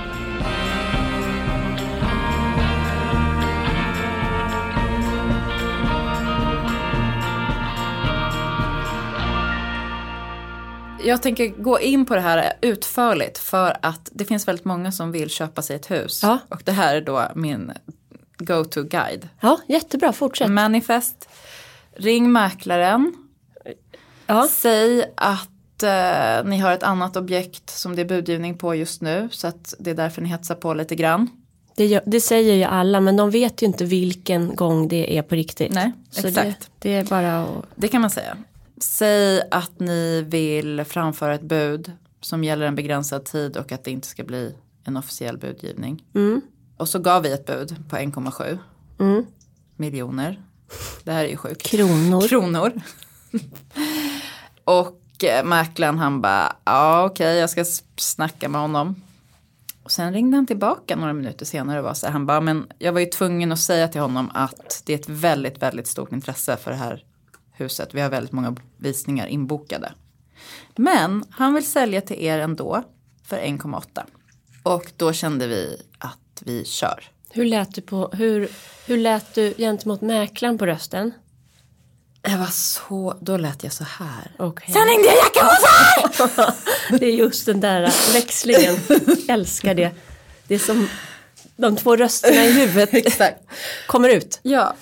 [11.04, 15.12] Jag tänker gå in på det här utförligt för att det finns väldigt många som
[15.12, 16.20] vill köpa sig ett hus.
[16.22, 16.38] Ja.
[16.48, 17.72] Och det här är då min
[18.38, 19.28] go-to-guide.
[19.40, 20.50] Ja, jättebra, fortsätt.
[20.50, 21.28] Manifest.
[21.96, 23.14] Ring mäklaren.
[24.26, 24.48] Ja.
[24.50, 29.28] Säg att eh, ni har ett annat objekt som det är budgivning på just nu.
[29.32, 31.30] Så att det är därför ni hetsar på lite grann.
[31.76, 35.34] Det, det säger ju alla, men de vet ju inte vilken gång det är på
[35.34, 35.72] riktigt.
[35.72, 36.70] Nej, Så exakt.
[36.78, 37.64] Det, det är bara att...
[37.74, 38.36] Det kan man säga.
[38.80, 43.90] Säg att ni vill framföra ett bud som gäller en begränsad tid och att det
[43.90, 46.04] inte ska bli en officiell budgivning.
[46.14, 46.40] Mm.
[46.76, 48.58] Och så gav vi ett bud på 1,7
[49.00, 49.26] Mm.
[49.76, 50.42] miljoner.
[51.04, 51.62] Det här är ju sjukt.
[51.62, 52.28] Kronor.
[52.28, 52.72] Kronor.
[54.64, 57.64] och eh, mäklaren han bara, ja okej jag ska
[57.96, 59.02] snacka med honom.
[59.82, 62.66] Och sen ringde han tillbaka några minuter senare och var så här, han bara, men
[62.78, 66.12] jag var ju tvungen att säga till honom att det är ett väldigt, väldigt stort
[66.12, 67.04] intresse för det här
[67.61, 67.94] huset.
[67.94, 69.92] Vi har väldigt många visningar inbokade.
[70.77, 72.83] Men han vill sälja till er ändå
[73.25, 74.05] för 1,8.
[74.62, 77.05] Och då kände vi att vi kör.
[77.31, 78.49] Hur lät du, på, hur,
[78.87, 81.12] hur lät du gentemot mäklaren på rösten?
[82.23, 84.33] Jag var så, då lät jag så här.
[84.38, 84.73] Okej.
[84.73, 86.55] Sen ringde jag Jacka
[86.99, 88.77] Det är just den där växlingen.
[89.29, 89.90] Älskar det.
[90.46, 90.88] Det är som
[91.57, 93.20] de två rösterna i huvudet
[93.87, 94.38] kommer ut.
[94.42, 94.75] Ja,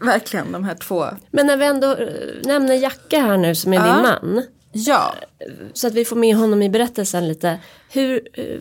[0.00, 1.06] verkligen de här två.
[1.30, 2.06] Men när vi ändå eh,
[2.44, 3.84] nämner Jacka här nu som är Ja.
[3.92, 4.42] din man.
[4.72, 5.14] Ja,
[5.72, 7.58] Så att vi får med honom i berättelsen lite.
[7.90, 8.60] Hur, eh,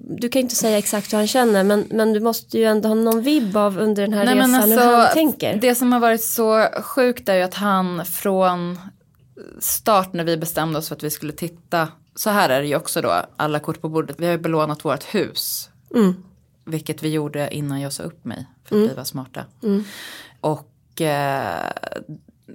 [0.00, 2.88] du kan ju inte säga exakt hur han känner men, men du måste ju ändå
[2.88, 5.48] ha någon vibb av under den här resan hur han tänker.
[5.52, 8.78] alltså, det som har varit så sjukt är ju att han från
[9.60, 12.76] start när vi bestämde oss för att vi skulle titta, så här är det ju
[12.76, 15.68] också då, alla kort på bordet, vi har ju belånat vårt hus.
[15.94, 16.14] Mm.
[16.64, 19.44] Vilket vi gjorde innan jag sa upp mig, för att vi var smarta.
[20.40, 20.68] Och
[21.00, 21.70] eh,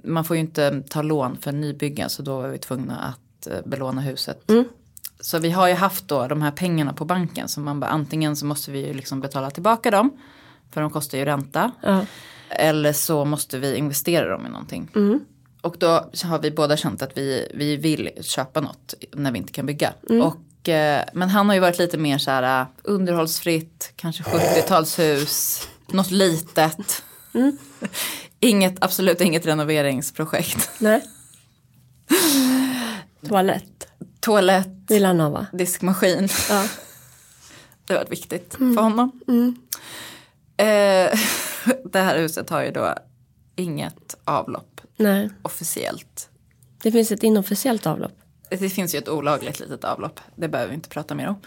[0.04, 3.58] man får ju inte ta lån för nybyggen så då var vi tvungna att eh,
[3.64, 4.50] belåna huset.
[5.20, 8.36] Så vi har ju haft då de här pengarna på banken så man bara antingen
[8.36, 10.18] så måste vi ju liksom betala tillbaka dem
[10.70, 11.70] för de kostar ju ränta.
[11.82, 12.06] Ja.
[12.48, 14.90] Eller så måste vi investera dem i någonting.
[15.60, 15.86] Och då
[16.24, 19.92] har vi båda känt att vi, vi vill köpa något när vi inte kan bygga.
[20.22, 25.66] Och, eh, men han har ju varit lite mer så här eh, underhållsfritt, kanske 70-talshus,
[25.86, 27.02] något litet.
[28.44, 30.70] Inget, absolut inget renoveringsprojekt.
[30.78, 31.02] Nej.
[33.28, 33.88] Toalett.
[34.20, 35.46] Toalett, Vill han ha va?
[35.52, 36.28] diskmaskin.
[36.48, 36.68] Ja.
[37.86, 39.20] Det varit viktigt för honom.
[40.56, 40.64] Eh,
[41.92, 42.94] det här huset har ju då
[43.56, 45.30] inget avlopp Nej.
[45.42, 46.28] officiellt.
[46.82, 48.18] Det finns ett inofficiellt avlopp.
[48.50, 50.20] Det finns ju ett olagligt litet avlopp.
[50.36, 51.40] Det behöver vi inte prata mer om.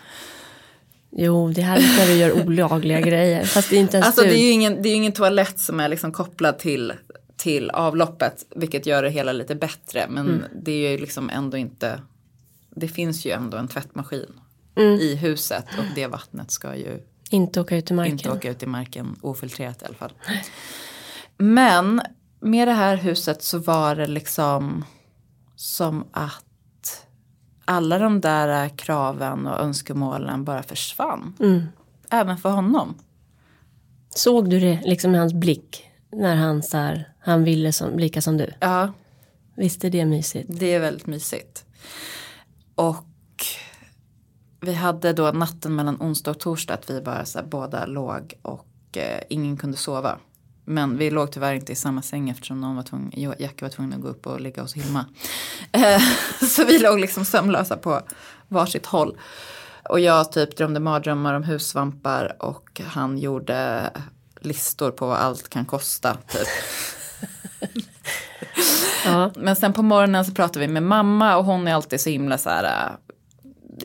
[1.18, 3.46] Jo, det här är när du gör olagliga grejer.
[3.46, 4.28] Fast det är inte ens Alltså du.
[4.28, 6.94] det är ju ingen, det är ingen toalett som är liksom kopplad till,
[7.38, 8.46] till avloppet.
[8.56, 10.06] Vilket gör det hela lite bättre.
[10.10, 10.44] Men Mm.
[10.64, 12.02] det är ju liksom ändå inte.
[12.76, 14.40] Det finns ju ändå en tvättmaskin
[14.78, 15.00] Mm.
[15.00, 15.66] i huset.
[15.78, 17.00] Och det vattnet ska ju
[17.30, 18.12] Inte åka ut i marken.
[18.14, 20.14] inte åka ut i marken ofiltrerat i alla fall.
[21.38, 22.02] Men
[22.40, 24.86] med det här huset så var det liksom
[25.56, 26.45] som att
[27.66, 31.34] alla de där kraven och önskemålen bara försvann.
[31.40, 31.64] Mm.
[32.10, 32.96] Även för honom.
[34.10, 35.92] Såg du det liksom i hans blick?
[36.12, 38.54] När han, så här, han ville som, lika som du.
[38.60, 38.94] Ja,
[39.56, 40.50] Visst är det mysigt?
[40.60, 41.66] det är väldigt mysigt.
[42.76, 43.06] Och
[44.62, 48.34] vi hade då natten mellan onsdag och torsdag att vi bara så här, båda låg
[48.42, 50.18] och eh, ingen kunde sova.
[50.66, 53.94] Men vi låg tyvärr inte i samma säng eftersom någon var tvungen, Jackie var tvungen
[53.94, 55.06] att gå upp och ligga hos Hilma.
[55.72, 56.02] Eh,
[56.42, 58.02] så vi låg liksom sömnlösa på
[58.48, 59.18] varsitt håll.
[59.90, 63.90] Och jag typ drömde mardrömmar om hussvampar och han gjorde
[64.42, 66.18] listor på vad allt kan kosta.
[66.28, 66.48] Typ.
[69.06, 69.32] Ja.
[69.36, 72.38] Men sen på morgonen så pratar vi med mamma och hon är alltid så himla
[72.38, 72.92] så här äh,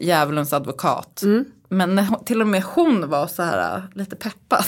[0.01, 1.23] djävulens advokat.
[1.69, 4.65] Men när hon, till och med hon var så här äh, lite peppad.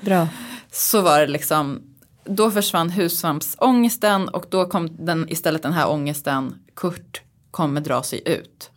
[0.00, 0.28] Bra.
[0.74, 1.82] Så var det liksom,
[2.24, 8.22] då försvann hussvampsångesten och då kom den, istället den här ångesten, Kurt kommer dra sig
[8.26, 8.70] ut.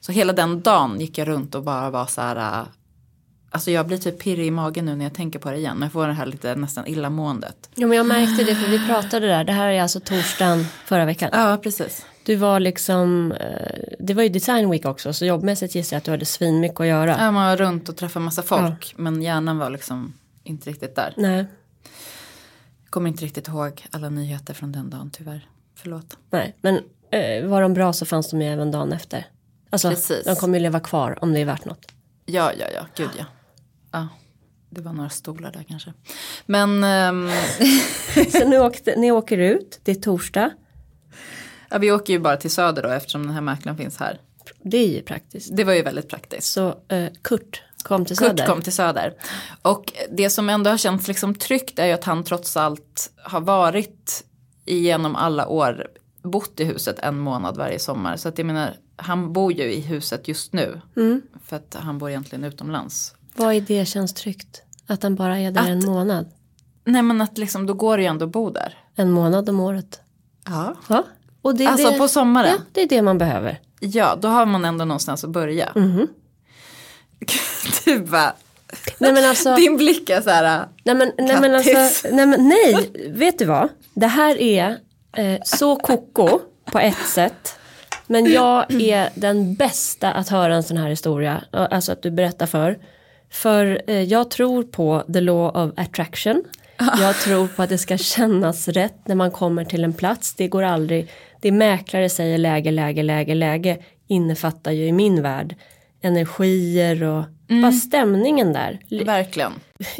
[0.00, 2.66] Så hela den dagen gick jag runt och bara var så här, äh,
[3.50, 5.78] alltså jag blir typ pirrig i magen nu när jag tänker på det igen.
[5.82, 7.70] Jag får det här lite nästan illamåendet.
[7.74, 9.44] Jo, men jag märkte det för vi pratade där.
[9.44, 11.30] Det här är alltså torsdagen förra veckan.
[11.32, 12.06] Ja, precis.
[12.24, 15.12] Du var liksom, eh, det var ju design week också.
[15.12, 17.16] Så jobbmässigt gissar jag att du hade svinmycket att göra.
[17.18, 18.94] Ja, man var runt och träffade massa folk.
[18.96, 21.14] Men hjärnan var liksom inte riktigt där.
[21.16, 21.46] Nej,
[22.90, 25.46] Kommer inte riktigt ihåg alla nyheter från den dagen tyvärr.
[25.74, 26.16] Förlåt.
[26.30, 26.56] nej.
[26.60, 29.26] Men eh, var de bra så fanns de ju även dagen efter.
[29.70, 30.24] Alltså, Precis.
[30.24, 31.86] de kommer ju leva kvar om det är värt något.
[32.26, 33.24] Ja, ja, ja, gud ja.
[33.92, 34.08] ja.
[34.70, 35.92] Det var några stolar där kanske.
[36.46, 37.30] Men ehm,
[38.32, 40.50] Så nu åkte, ni åker ut, det är torsdag.
[41.70, 44.20] ja, vi åker ju bara till Söder då eftersom den här mäklaren finns här.
[44.62, 45.56] Det är ju praktiskt.
[45.56, 46.52] Det var ju väldigt praktiskt.
[46.52, 48.46] Så eh, Kurt kom till Kurt Söder.
[48.46, 49.14] kom till Söder.
[49.62, 53.40] Och det som ändå har känts liksom tryggt är ju att han trots allt har
[53.40, 54.24] varit
[54.64, 55.86] igenom alla år
[56.22, 58.16] bott i huset en månad varje sommar.
[58.16, 60.80] Så att jag menar, han bor ju i huset just nu.
[60.96, 61.22] Mm.
[61.46, 63.14] För att han bor egentligen utomlands.
[63.36, 64.62] Vad i det känns tryggt?
[64.86, 66.30] Att han bara är där Att- en månad.
[66.84, 68.78] Nej men att liksom, då går det ju ändå att bo där.
[68.94, 70.00] En månad om året.
[70.46, 70.74] Ja.
[70.88, 71.04] Ja.
[71.42, 72.50] Och det är Alltså det, på sommaren.
[72.58, 73.60] ja, det är det man behöver.
[73.80, 75.72] Ja, då har man ändå någonstans att börja.
[75.74, 76.06] Mhm.
[77.84, 78.34] Du bara,
[78.98, 79.56] Nej men alltså.
[79.56, 80.66] din blick är så här.
[80.84, 83.68] Nej men, nej, men alltså, nej, men, nej, vet du vad?
[83.94, 84.76] Det här är
[85.16, 87.58] eh, så koko på ett sätt.
[88.06, 91.44] Men jag är den bästa att höra en sån här historia.
[91.50, 92.78] Alltså att du berättar för.
[93.30, 96.44] För eh, jag tror på the law of attraction.
[97.00, 100.34] Jag tror på att det ska kännas rätt när man kommer till en plats.
[100.34, 101.10] Det går aldrig.
[101.40, 105.56] Det mäklare säger läge, läge, läge, läge innefattar ju i min värld
[106.02, 107.24] energier och
[107.62, 108.80] bara stämningen där.
[109.04, 109.52] Verkligen.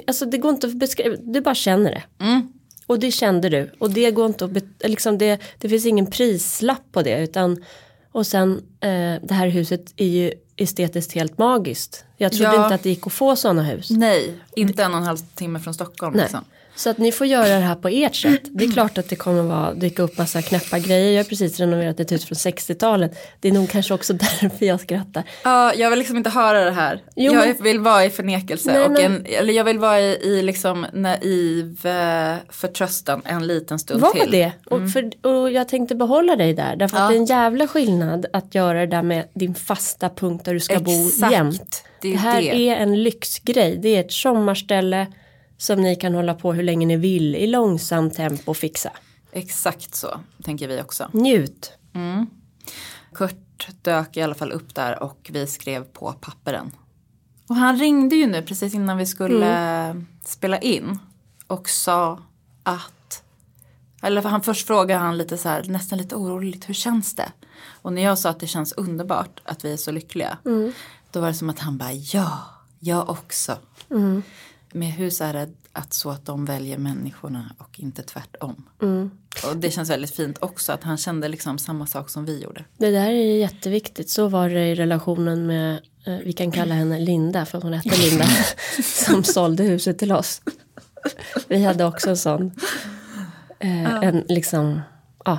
[0.06, 2.24] Alltså det går inte att beskriva, du bara känner det.
[2.24, 2.52] Mm.
[2.86, 3.70] Och det kände du.
[3.78, 4.50] Och det går inte att,
[4.90, 7.22] liksom det, det finns ingen prislapp på det.
[7.22, 7.64] Utan,
[8.12, 12.04] och sen eh, det här huset är ju estetiskt helt magiskt.
[12.16, 12.64] Jag trodde Ja.
[12.64, 13.90] inte att det gick att få sådana hus.
[13.90, 16.16] Nej, inte en och en halv timme från Stockholm.
[16.16, 16.22] Nej.
[16.22, 16.44] Liksom.
[16.76, 18.40] Så att ni får göra det här på ert sätt.
[18.44, 21.10] Det är klart att det kommer vara, dyka upp massa knäppa grejer.
[21.12, 23.12] Jag har precis renoverat ett hus från 60-talet.
[23.40, 25.22] Det är nog kanske också därför jag skrattar.
[25.44, 27.02] Ja, jag vill liksom inte höra det här.
[27.16, 28.72] Jo, jag men- vill vara i förnekelse.
[28.72, 33.78] Nej, och en, eller jag vill vara i, i liksom naiv eh, förtröstan en liten
[33.78, 34.30] stund Var till.
[34.30, 34.52] det.
[34.66, 36.76] Och, för, och jag tänkte behålla dig där.
[36.76, 37.08] Därför att Ja.
[37.08, 40.60] det är en jävla skillnad att göra det där med din fasta punkt där du
[40.60, 41.32] ska bo Exakt.
[41.32, 41.84] jämt.
[42.00, 42.68] Det Det här det.
[42.68, 43.78] är en lyxgrej.
[43.82, 45.06] Det är ett sommarställe
[45.62, 48.90] som ni kan hålla på hur länge ni vill i långsamt tempo fixa.
[49.32, 51.08] Exakt så tänker vi också.
[51.12, 51.72] Njut.
[53.14, 56.72] Kurt dök i alla fall upp där och vi skrev på papperen.
[57.48, 60.98] Och han ringde ju nu precis innan vi skulle spela in
[61.46, 62.22] och sa
[62.62, 63.22] att
[64.02, 67.32] eller för han först frågade han lite så här, nästan lite oroligt, hur känns det?
[67.82, 70.38] Och när jag sa att det känns underbart att vi är så lyckliga.
[71.10, 72.38] Då var det som att han bara, ja,
[72.78, 73.56] jag också.
[74.72, 78.64] Med hus är det att så att de väljer människorna och inte tvärtom.
[79.50, 82.64] Och det känns väldigt fint också att han kände liksom samma sak som vi gjorde.
[82.76, 84.10] Det där är jätteviktigt.
[84.10, 88.10] Så var det i relationen med, eh, vi kan kalla henne Linda för hon hette
[88.10, 88.24] Linda.
[88.82, 90.42] som sålde huset till oss.
[91.48, 92.50] Vi hade också en sån.
[93.58, 94.80] Eh, en liksom,
[95.24, 95.38] ja,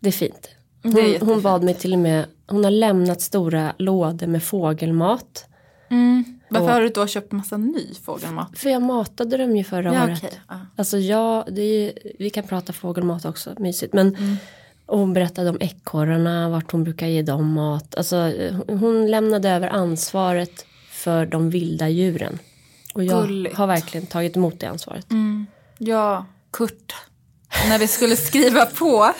[0.00, 0.48] det är fint.
[0.82, 5.44] Hon, hon bad mig till och med, hon har lämnat stora lådor med fågelmat.
[6.50, 8.58] Varför Och- har du då köpt massa ny fågelmat?
[8.58, 10.18] För jag matade dem ju förra Ja, året.
[10.24, 10.40] okej.
[10.48, 10.54] Ja.
[10.76, 13.94] Alltså jag, det är, ju- vi kan prata fågelmat också, mysigt.
[13.94, 14.36] Men Mm.
[14.86, 17.94] hon berättade om ekorrarna, vart hon brukar ge dem mat.
[17.94, 22.38] Alltså eh, hon lämnade över ansvaret för de vilda djuren.
[22.94, 23.56] Och jag Gulligt.
[23.56, 25.06] har verkligen tagit emot det ansvaret.
[25.78, 26.94] Ja, Kurt.
[27.68, 29.12] När vi skulle skriva på.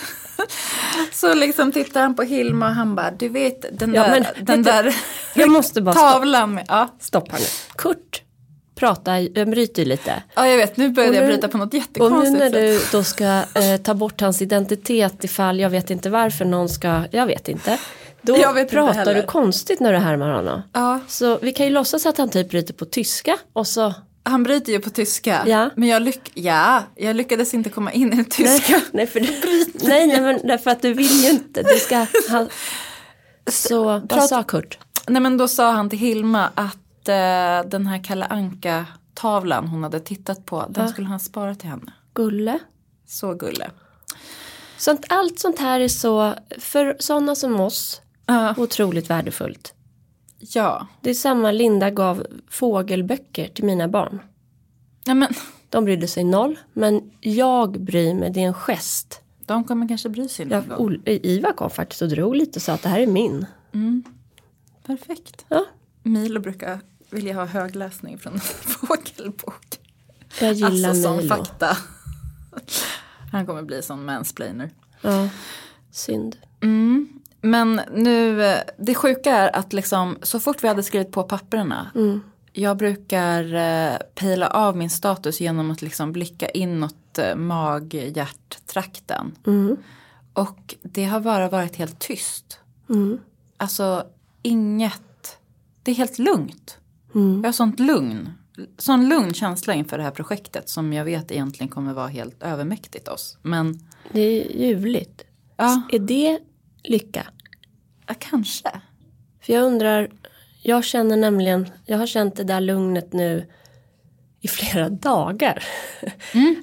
[1.13, 4.47] Så liksom tittar han på Hilma och han bara, du vet den Ja, där, men,
[4.47, 4.97] den du, där
[5.35, 6.89] Jag måste bara tavlan med, ja.
[7.01, 7.45] stoppa nu.
[7.77, 8.23] Kurt
[8.75, 10.23] pratar, jag bryter ju lite.
[10.37, 12.81] ja jag vet, nu började nu- jag bryta på något Och nu jättekonstigt när du
[12.93, 17.27] då ska eh, ta bort hans identitet ifall jag vet inte varför någon ska, jag
[17.27, 17.79] vet inte.
[18.23, 18.37] Då
[18.71, 20.63] pratar du konstigt när du härmar honom.
[20.73, 23.95] Ja, Så vi kan ju låtsas att han typ bryter på tyska och så
[24.29, 25.43] han bryter ju på tyska.
[25.47, 25.71] Ja.
[25.77, 28.73] Men jag, lyck ja, jag lyckades inte komma in i det tyska.
[28.73, 29.21] Nej, nej, för,
[29.89, 31.63] nej, nej men därför att du vill ju inte.
[31.63, 32.49] Du ska, han,
[33.51, 34.79] så vad Prat- sa Kurt?
[35.07, 39.83] Nej men då sa han till Hilma att eh, den här Kalle Anka tavlan hon
[39.83, 40.93] hade tittat på, den Ja.
[40.93, 41.93] skulle han spara till henne.
[42.15, 42.59] Gulle?
[43.07, 43.71] Så gulle.
[44.77, 48.55] Sånt, allt sånt här är så, för sådana som oss, Ja.
[48.57, 49.75] otroligt värdefullt.
[50.39, 50.87] Ja.
[51.01, 54.21] Det är samma, Linda gav fågelböcker till mina barn.
[55.07, 55.29] Nej men
[55.69, 59.21] De brydde sig noll, men jag bryr mig, det är en gest.
[59.47, 60.79] de kommer kanske bry sig någon gång.
[60.79, 63.47] Ol- Ivar kom faktiskt och drog lite och sa att det här är min.
[64.87, 65.45] Perfekt.
[65.49, 65.65] Ja,
[66.03, 69.79] Milo brukar vilja ha högläsning från en fågelbok.
[70.41, 71.29] jag gillar alltså Milo.
[71.29, 71.77] fakta.
[73.33, 74.71] Han kommer bli sån mansplainer.
[75.01, 75.29] Ja,
[75.91, 76.37] synd.
[76.61, 77.09] Mm.
[77.41, 81.91] Men nu, eh, det sjuka är att liksom så fort vi hade skrivit på papperna.
[82.53, 89.35] Jag brukar eh, pejla av min status genom att liksom blicka inåt eh, mag-hjärttrakten.
[89.47, 89.77] Mm.
[90.33, 92.61] Och det har bara varit helt tyst.
[92.91, 93.19] Mm.
[93.57, 94.07] Alltså
[94.43, 95.39] inget,
[95.83, 96.79] det är helt lugnt.
[97.15, 97.37] Mm.
[97.43, 98.33] Jag har sånt lugn.
[98.79, 103.09] Sån lugn känsla inför det här projektet som jag vet egentligen kommer vara helt övermäktigt
[103.09, 103.39] oss.
[103.43, 103.79] Men
[104.13, 105.25] Det är ljuvligt.
[105.57, 106.39] ja, Är det
[106.89, 107.27] lycka?
[108.07, 108.71] ja kanske.
[109.43, 110.11] För jag undrar,
[110.63, 113.47] jag känner nämligen, jag har känt det där lugnet nu
[114.41, 115.65] i flera dagar.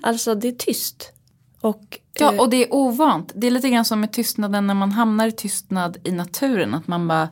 [0.03, 1.11] Alltså det är tyst.
[1.61, 3.31] Och, Ja, eh, och det är ovant.
[3.35, 6.73] Det är lite grann som med tystnaden när man hamnar i tystnad i naturen.
[6.73, 7.29] Att man bara,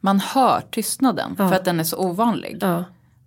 [0.00, 1.48] man hör tystnaden Ja.
[1.48, 2.58] för att den är så ovanlig.
[2.60, 2.84] ja,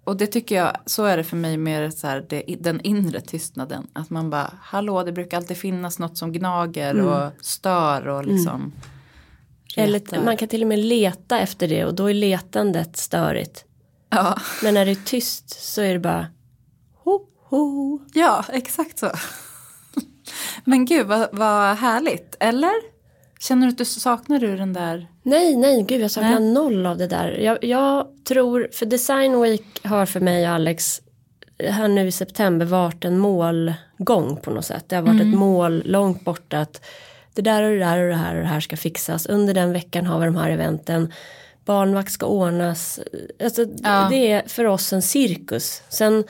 [0.09, 3.21] Och det tycker jag, så är det för mig med så här, det, den inre
[3.21, 3.87] tystnaden.
[3.93, 8.73] Att man bara, hallå det brukar alltid finnas något som gnager och stör och liksom.
[9.75, 10.23] eller retar.
[10.23, 13.65] man kan till och med leta efter det och då är letandet störigt.
[14.09, 14.37] Ja.
[14.63, 16.27] Men när det är tyst så är det bara
[17.03, 17.19] ho,
[17.49, 17.99] ho.
[18.13, 19.11] ja, exakt så.
[20.63, 22.98] Men gud vad, vad härligt, eller?
[23.39, 25.07] Känner du att du saknar du den där?
[25.23, 26.53] Nej, nej, gud jag saknar Nej.
[26.53, 27.31] noll av det där.
[27.31, 31.01] Jag, jag tror, för Design Week har för mig och Alex
[31.63, 34.85] här nu i september varit en målgång på något sätt.
[34.87, 36.85] Det har varit ett mål långt borta att
[37.33, 39.25] det där och det där och det här och det här ska fixas.
[39.25, 41.13] Under den veckan har vi de här eventen.
[41.65, 42.99] Barnvakt ska ordnas.
[43.43, 44.07] Alltså, Ja.
[44.09, 45.83] Det är för oss en cirkus.
[45.89, 46.23] Sen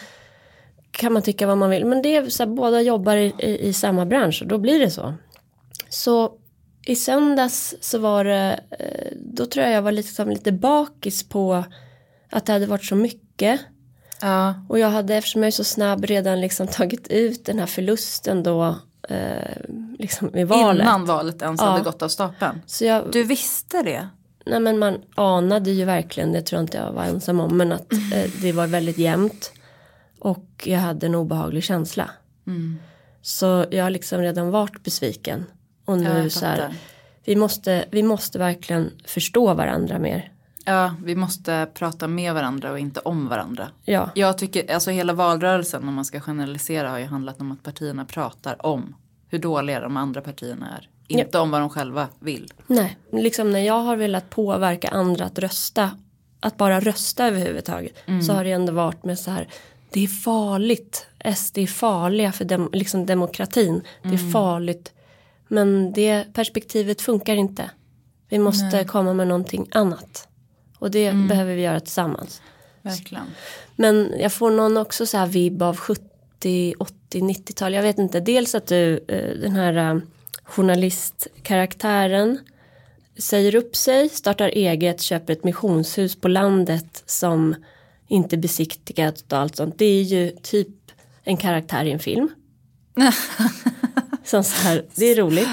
[0.91, 1.85] kan man tycka vad man vill.
[1.85, 4.79] Men det är så här, båda jobbar i, i, i samma bransch och då blir
[4.79, 5.13] det så.
[5.89, 6.31] Så
[6.85, 11.63] i söndags så var det, eh, då tror jag jag var liksom lite bakis på
[12.31, 13.61] att det hade varit så mycket.
[14.21, 17.65] Ja, Och jag hade, eftersom jag är så snabb, redan liksom tagit ut den här
[17.65, 18.75] förlusten då,
[19.09, 19.57] eh,
[19.99, 20.81] liksom i valet.
[20.83, 21.67] innan valet ens Ja.
[21.67, 22.61] hade gått av stapeln.
[22.65, 24.07] Så jag, Du visste det?
[24.45, 27.71] nej men man anade ju verkligen, det tror jag inte jag var ensam om, men
[27.71, 29.51] att eh, det var väldigt jämnt.
[30.19, 32.11] Och jag hade en obehaglig känsla.
[32.47, 32.79] Mm.
[33.21, 35.45] Så jag har liksom redan varit besviken.
[35.89, 36.73] Och Ja, nu jag så här,
[37.25, 40.31] vi måste, vi måste verkligen förstå varandra mer.
[40.65, 43.67] Ja, vi måste prata med varandra och inte om varandra.
[43.85, 47.63] Ja, Jag tycker, alltså hela valrörelsen om man ska generalisera har ju handlat om att
[47.63, 48.95] partierna pratar om
[49.29, 50.89] hur dåliga de andra partierna är.
[51.07, 52.53] Inte om vad de själva vill.
[52.67, 55.91] nej, liksom när jag har velat påverka andra att rösta,
[56.39, 59.47] att bara rösta överhuvudtaget, så har det ändå varit med så här,
[59.91, 64.93] det är farligt, SD är farliga för dem, liksom demokratin, det är farligt,
[65.49, 67.71] men det perspektivet funkar inte.
[68.29, 70.27] Vi måste komma med någonting annat.
[70.79, 72.41] Och det behöver vi göra tillsammans.
[72.81, 73.23] Verkligen.
[73.75, 77.73] Men jag får någon också så här vibb av 70, 80, 90-tal.
[77.73, 78.19] Jag vet inte.
[78.19, 80.01] Dels att du, eh, den här eh,
[80.43, 82.39] journalistkaraktären
[83.17, 87.55] säger upp sig, startar eget, köper ett missionshus på landet som
[88.07, 89.77] inte besiktigat och allt sånt.
[89.77, 90.91] Det är ju typ
[91.23, 92.29] en karaktär i en film.
[94.29, 95.49] som så här, det är roligt.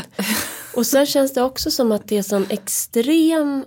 [0.74, 3.64] Och sen känns det också som att det är sån extrem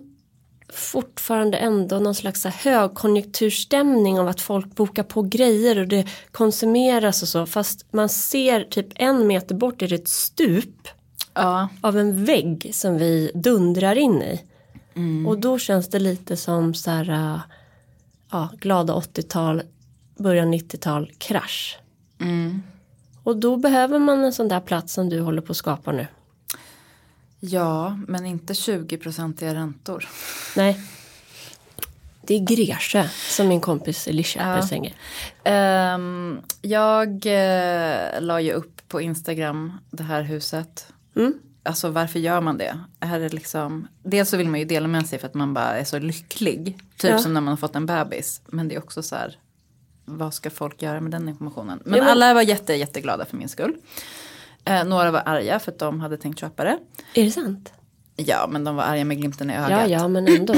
[0.73, 7.27] fortfarande ändå någon slags högkonjunkturstämning av att folk bokar på grejer och det konsumeras och
[7.27, 7.45] så.
[7.45, 10.87] Fast man ser typ en meter bort är det ett stup
[11.33, 14.41] Ja, av en vägg som vi dundrar in i.
[15.27, 17.39] Och då känns det lite som så här,
[18.31, 19.61] ja, glada 80-tal,
[20.17, 21.77] början 90-tal, krasch.
[23.29, 26.07] Och då behöver man en sån där plats som du håller på att skapa nu.
[27.39, 30.07] ja men inte 20-procentiga räntor.
[30.55, 30.79] Nej.
[32.21, 34.93] Det är Gresjö som min kompis i Lidköping säger.
[35.43, 40.87] Ehm, jag uh, la ju upp på Instagram det här huset.
[41.15, 41.33] Mm.
[41.63, 42.79] Alltså varför gör man det?
[42.99, 45.77] Är det liksom, dels så vill man ju dela med sig för att man bara
[45.77, 46.79] är så lycklig.
[46.97, 47.19] Typ Ja.
[47.19, 48.41] som när man har fått en bebis.
[48.47, 49.37] Men det är också så här,
[50.17, 51.81] vad ska folk göra med den informationen?
[51.85, 53.75] Men, Ja, men- alla var jätte, jätteglada för min skull.
[54.65, 56.79] Eh, några var arga för att de hade tänkt köpa det.
[57.13, 57.73] Är det sant?
[58.15, 59.71] Ja, men de var arga med glimten i ögat.
[59.71, 60.53] Ja, ja, men ändå.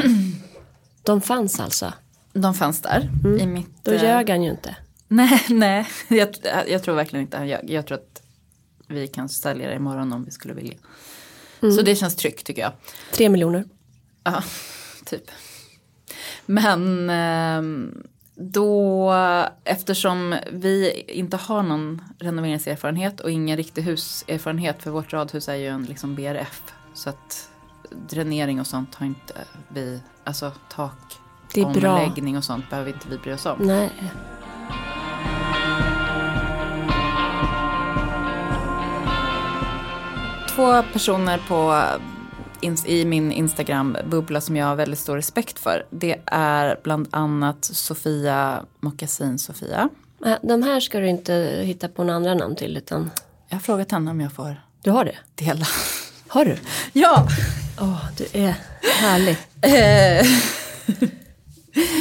[1.03, 1.93] De fanns alltså.
[2.33, 3.09] De fanns där.
[3.39, 4.75] I mitt, Då eh, ljög han ju inte.
[5.07, 5.87] Nej, nej.
[6.07, 6.29] Jag,
[6.67, 7.69] jag tror verkligen inte han ljög.
[7.69, 8.21] Jag tror att
[8.87, 10.77] vi kan sälja det imorgon om vi skulle vilja.
[11.59, 12.71] Så det känns tryggt tycker jag.
[13.11, 13.65] Tre miljoner.
[14.23, 14.43] Ja,
[15.05, 15.31] typ.
[16.45, 18.03] Men ehm,
[18.41, 19.13] då,
[19.63, 25.67] eftersom vi inte har någon renoveringserfarenhet och ingen riktig huserfarenhet, för vårt radhus är ju
[25.67, 26.63] en liksom BRF.
[26.93, 27.49] Så att
[28.09, 29.33] dränering och sånt har inte
[29.67, 31.17] vi, alltså tak,
[31.53, 31.93] Det är bra.
[31.93, 33.57] omläggning och sånt behöver inte vi bry oss om.
[33.59, 33.91] Nej.
[40.55, 41.83] Två personer på,
[42.85, 45.85] i min Instagram-bubbla som jag har väldigt stor respekt för.
[45.89, 49.89] Det är bland annat Sofia Mockasin Sofia.
[50.25, 51.33] Äh, De här ska du inte
[51.65, 53.09] hitta på några andra namn till utan
[53.49, 55.15] Jag har frågat henne om jag får du har det.
[55.35, 55.65] dela.
[56.27, 56.57] Har du?
[56.93, 57.27] Ja!
[57.81, 58.55] Åh, du är
[59.01, 59.37] härlig.
[59.61, 60.25] Eh,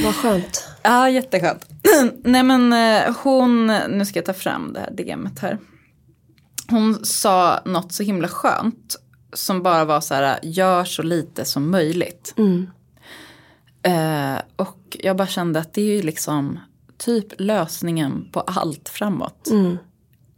[0.04, 0.64] Vad skönt.
[0.82, 1.66] ja, jätteskönt.
[2.24, 5.58] Nej men eh, hon, nu ska jag ta fram det här DMet här.
[6.70, 8.96] Hon sa något så himla skönt.
[9.32, 12.34] Som bara var så här, gör så lite som möjligt.
[12.36, 12.66] Mm.
[13.82, 16.58] Eh, och jag bara kände att det är ju liksom
[16.98, 19.48] typ lösningen på allt framåt.
[19.50, 19.76] Mm.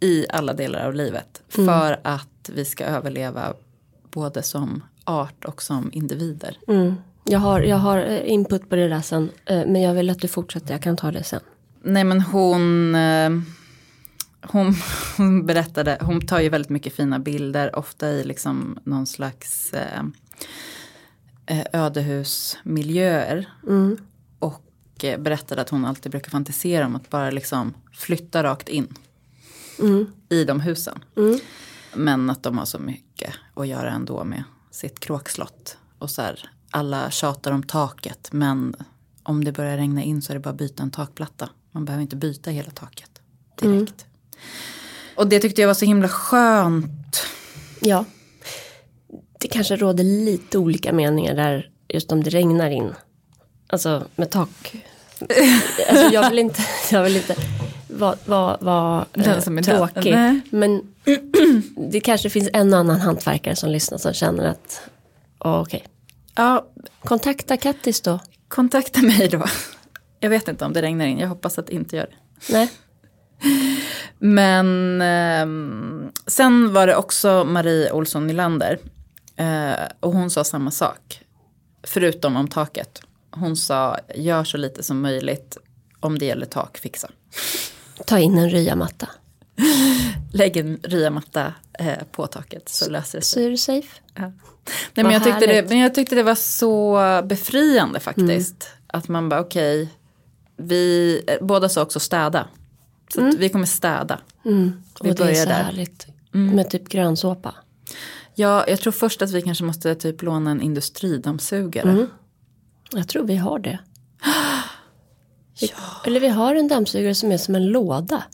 [0.01, 1.43] I alla delar av livet.
[1.49, 3.53] För att vi ska överleva
[4.11, 6.59] både som art och som individer.
[6.69, 6.95] Mm.
[7.25, 9.31] Jag, har, jag har eh, input på det där sen.
[9.47, 10.73] eh, Men jag vill att du fortsätter.
[10.75, 11.41] Jag kan ta det sen.
[11.83, 13.31] Nej men hon, eh,
[14.43, 14.75] hon,
[15.17, 20.03] hon berättade, hon tar ju väldigt mycket fina bilder, ofta i liksom någon slags eh,
[21.47, 23.49] eh, ödehusmiljöer.
[23.69, 23.97] Mm.
[24.39, 28.95] Och eh, berättade att hon alltid brukar fantisera om att bara liksom flytta rakt in
[29.79, 30.07] Mm.
[30.29, 31.05] i de husen.
[31.17, 31.39] Mm.
[31.95, 35.77] Men att de har så mycket att göra ändå med sitt kråkslott.
[35.99, 38.75] Och så här, alla tjatar om taket men
[39.23, 41.49] om det börjar regna in så är det bara att byta en takplatta.
[41.71, 43.11] Man behöver inte byta hela taket
[43.61, 44.07] direkt.
[45.15, 47.27] Och det tyckte jag var så himla skönt.
[47.81, 48.05] Ja.
[49.39, 52.95] Det kanske råder lite olika meningar där just om det regnar in.
[53.67, 54.75] Alltså med tak.
[55.91, 56.63] Alltså jag vill inte,
[56.93, 57.37] jag vill inte
[57.89, 60.15] vara var, var, Den eh, som är tråkig.
[60.15, 60.41] Nej.
[60.51, 60.83] Men
[61.91, 64.83] det kanske finns en och annan hantverkare som lyssnar som känner att
[65.39, 65.85] okej.
[66.35, 66.67] Ja,
[67.05, 68.21] Kontakta Kattis då.
[68.49, 69.45] kontakta mig då.
[70.21, 72.53] Jag vet inte om det regnar in, jag hoppas att det inte gör det.
[72.53, 72.71] Nej.
[74.19, 78.79] Men ehm, sen var det också Marie Olsson Nylander.
[79.37, 81.21] Eh, och hon sa samma sak.
[81.83, 83.03] Förutom om taket.
[83.31, 85.57] Hon sa gör så lite som möjligt.
[86.01, 87.09] Om det gäller tak, fixa.
[88.07, 89.09] Ta in en ryamatta.
[90.33, 93.47] Lägg en ryamatta eh, på taket så löser det Så sig.
[93.47, 94.01] är du safe.
[94.15, 94.23] Ja.
[94.23, 98.69] Nej, men, jag tyckte det, men jag tyckte det var så befriande faktiskt.
[98.87, 99.89] Att man bara okej.
[100.57, 102.49] vi eh, båda sa också städa.
[103.15, 104.21] Så att vi kommer städa.
[104.45, 104.73] Mm.
[105.03, 105.55] Vi Och det är så där.
[105.55, 106.07] härligt.
[106.31, 107.55] Med typ grönsåpa.
[108.35, 111.91] Ja, jag tror först att vi kanske måste typ låna en industridammsugare.
[111.91, 112.07] Mm.
[112.93, 113.79] Jag tror vi har det.
[115.61, 115.73] Vi,
[116.07, 118.25] Eller vi har en dammsugare som är som en låda.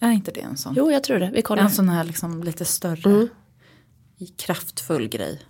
[0.00, 0.74] Är inte det en sån?
[0.76, 1.30] Jo, jag tror det.
[1.34, 1.62] Vi kollar.
[1.62, 3.28] En sån här liksom lite större.
[4.36, 5.40] Kraftfull grej.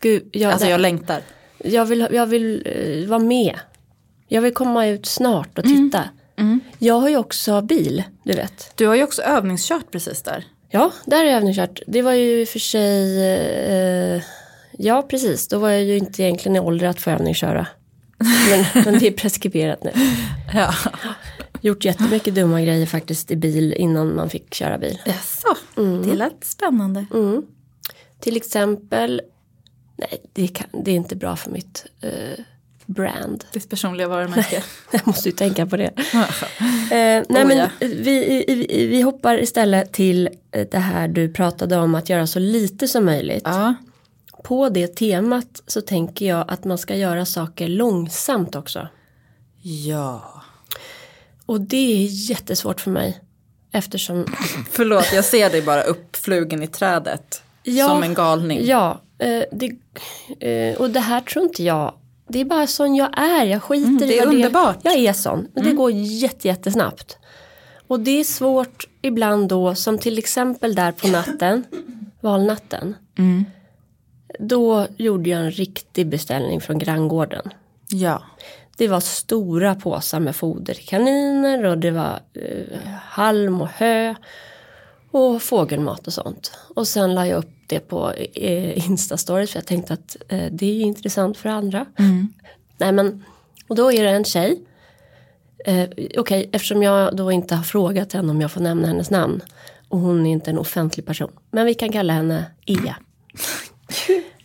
[0.00, 1.22] Gud, jag, Alltså jag, längtar.
[1.58, 3.58] jag vill, jag vill eh, vara med.
[4.26, 6.04] Jag vill komma ut snart och titta.
[6.78, 8.72] Jag har ju också bil, du vet.
[8.74, 10.44] Du har ju också övningskört precis där.
[10.70, 11.80] Ja, där har jag övningskört.
[11.86, 13.24] Det var ju i och för sig...
[13.24, 14.22] Eh,
[14.72, 15.48] ja, precis.
[15.48, 17.66] Då var jag ju inte egentligen i ålder att få övningsköra.
[18.18, 19.92] Men, men det är preskriberat nu.
[20.54, 20.74] Ja.
[21.60, 24.98] Gjort jättemycket dumma grejer faktiskt i bil innan man fick köra bil.
[25.06, 25.56] Jaså,
[26.04, 27.06] det lät spännande.
[27.14, 27.42] Mm.
[28.20, 29.22] Till exempel
[29.98, 32.44] Nej, det, kan, det är inte bra för mitt eh,
[32.88, 33.44] brand.
[33.52, 34.62] Ditt personliga varumärke.
[34.92, 35.84] Jag måste ju tänka på det.
[36.14, 36.24] eh,
[36.90, 37.68] nej Oh, men ja.
[37.80, 42.38] vi, vi, vi hoppar istället till eh, det här du pratade om att göra så
[42.38, 43.42] lite som möjligt.
[43.44, 43.74] ja.
[44.44, 48.88] På det temat så tänker jag att man ska göra saker långsamt också.
[49.62, 50.42] ja.
[51.46, 53.20] Och det är jättesvårt för mig.
[53.72, 54.26] Eftersom,
[54.70, 57.42] Förlåt, jag ser dig bara uppflugen i trädet.
[57.62, 58.66] Ja, som en galning.
[58.66, 59.72] ja, eh, det,
[60.50, 61.94] eh, och det här tror inte jag,
[62.28, 64.78] det är bara sån jag är, jag skiter Mm, det i är vad underbart.
[64.82, 67.18] Jag är sån, men det går jätte, jättesnabbt.
[67.86, 71.64] Och det är svårt ibland då, som till exempel där på natten,
[72.20, 72.94] valnatten.
[73.18, 73.44] Mm.
[74.38, 77.50] Då gjorde jag en riktig beställning från granngården.
[77.88, 78.22] Ja.
[78.76, 84.14] Det var stora påsar med foder till kaniner och det var eh, halm och hö
[85.10, 86.52] och fågelmat och sånt.
[86.74, 90.66] Och sen la jag upp det på eh, Instastories för jag tänkte att eh, det
[90.66, 91.86] är intressant för andra.
[92.78, 93.24] Nej men,
[93.68, 94.62] och då är det en tjej.
[95.64, 99.40] Eh, Okej, eftersom jag då inte har frågat henne om jag får nämna hennes namn.
[99.88, 101.30] Och hon är inte en offentlig person.
[101.50, 102.94] Men vi kan kalla henne E.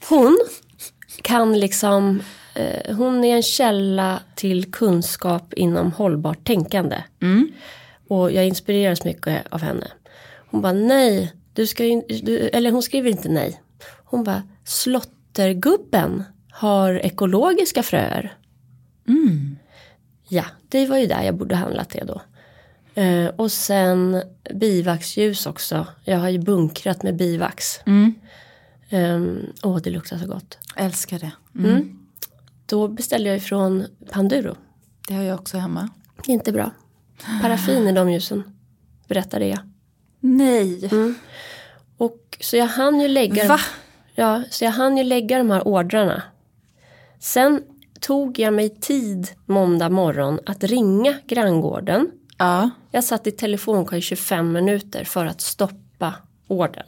[0.10, 0.40] Hon
[1.22, 2.22] kan liksom,
[2.56, 7.04] eh, hon är en källa till kunskap inom hållbart tänkande.
[8.08, 9.88] Och jag inspireras mycket av henne.
[10.54, 13.62] Hon bara nej, du ska ju, du, eller hon skriver inte nej.
[14.04, 18.38] Hon bara slottergubben har ekologiska fröer.
[20.28, 22.22] Ja, det var ju där jag borde handlat det då.
[23.02, 24.22] Eh, och sen
[24.54, 25.88] bivaxljus också.
[26.04, 27.80] Jag har ju bunkrat med bivax.
[28.90, 30.58] Ehm, Åh, det luktar så gott.
[30.76, 31.32] Älskar det.
[32.66, 34.56] Då beställde jag ifrån Panduro.
[35.08, 35.90] Det har jag också hemma.
[36.28, 36.72] Inte bra.
[37.42, 38.44] Paraffin i de ljusen.
[39.08, 39.60] Berättade jag.
[40.26, 40.90] Nej.
[41.98, 43.60] Och så jag hann ju lägga Va?
[44.16, 46.24] Ja, så jag hann ju lägga de här ordrarna.
[47.20, 47.64] Sen
[48.00, 52.12] tog jag mig tid måndag morgon att ringa granngården.
[52.38, 52.70] Ja.
[52.92, 56.14] Jag satt i telefonkö i 25 minuter för att stoppa
[56.48, 56.88] ordern.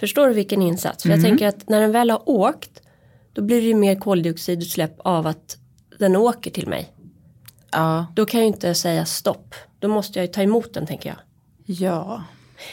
[0.00, 1.02] Förstår du vilken insats?
[1.02, 2.82] För jag tänker att när den väl har åkt
[3.32, 5.56] då blir det ju mer koldioxidutsläpp av att
[5.98, 6.92] den åker till mig.
[7.70, 8.06] Ja.
[8.14, 9.54] Då kan jag ju inte säga stopp.
[9.78, 11.18] Då måste jag ju ta emot den tänker jag.
[11.66, 12.22] Ja.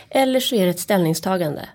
[0.09, 1.69] Eller så är det ett ställningstagande.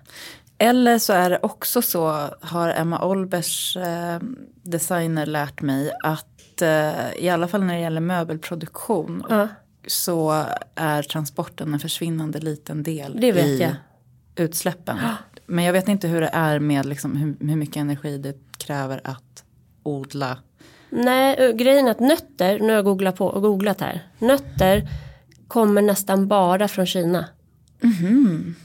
[0.57, 4.19] Eller så är det också så, har Emma Olbers eh,
[4.63, 9.47] designer lärt mig, att eh, i alla fall när det gäller möbelproduktion Ja.
[9.87, 10.45] så
[10.75, 13.75] är transporten en försvinnande liten del i jag.
[14.35, 14.97] utsläppen.
[15.45, 19.01] Men jag vet inte hur det är med liksom hur, hur mycket energi det kräver
[19.03, 19.43] att
[19.83, 20.37] odla.
[20.89, 24.07] Nej, grejen är att nötter, nu har jag googlat, på, googlat här.
[24.19, 24.87] Nötter
[25.47, 27.25] kommer nästan bara från Kina.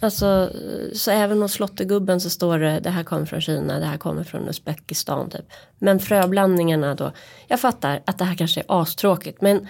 [0.00, 0.52] Alltså,
[0.92, 4.24] så även hos slottegubben så står det det här kommer från Kina, det här kommer
[4.24, 5.52] från Uzbekistan typ.
[5.78, 7.12] Men fröblandningarna då,
[7.48, 9.68] jag fattar att det här kanske är astråkigt men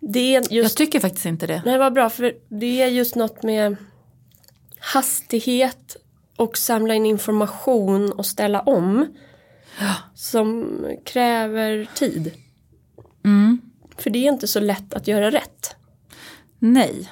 [0.00, 1.62] det är Jag just, tycker faktiskt inte det.
[1.64, 3.76] nej vad bra för det är just något med
[4.78, 5.96] hastighet
[6.36, 9.06] och samla in information och ställa om.
[10.14, 12.32] Som kräver tid.
[13.96, 15.76] För det är inte så lätt att göra rätt.
[16.58, 17.10] Nej.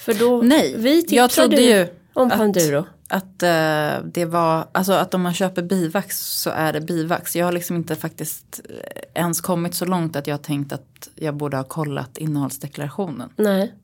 [0.00, 2.84] För då, Nej, vi jag trodde ju om att- Panduro.
[3.08, 7.36] Att eh, det var, alltså att om man köper bivax så är det bivax.
[7.36, 11.08] Jag har liksom inte faktiskt eh, ens kommit så långt att jag har tänkt att
[11.14, 13.32] jag borde ha kollat innehållsdeklarationen.
[13.36, 13.74] Nej.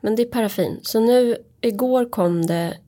[0.00, 0.80] Men det är paraffin.
[0.82, 2.78] Så nu, igår kom det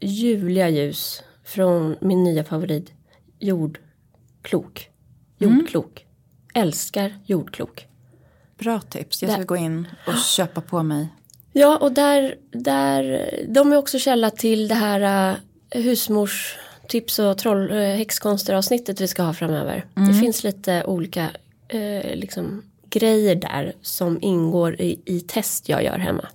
[0.00, 2.92] ljuvliga ljus från min nya favorit
[3.38, 4.90] jordklok.
[5.38, 6.06] Jordklok.
[6.54, 7.86] Älskar jordklok.
[8.58, 11.08] Bra tips, jag ska Där- gå in och köpa på mig.
[11.52, 17.38] Ja, och där, där, de är också källa till det här uh, husmors tips och
[17.38, 19.84] troll, uh, häxkonster avsnittet vi ska ha framöver.
[19.94, 21.30] Det finns lite olika
[21.68, 26.28] eh, liksom, grejer där som ingår i, i test jag gör hemma.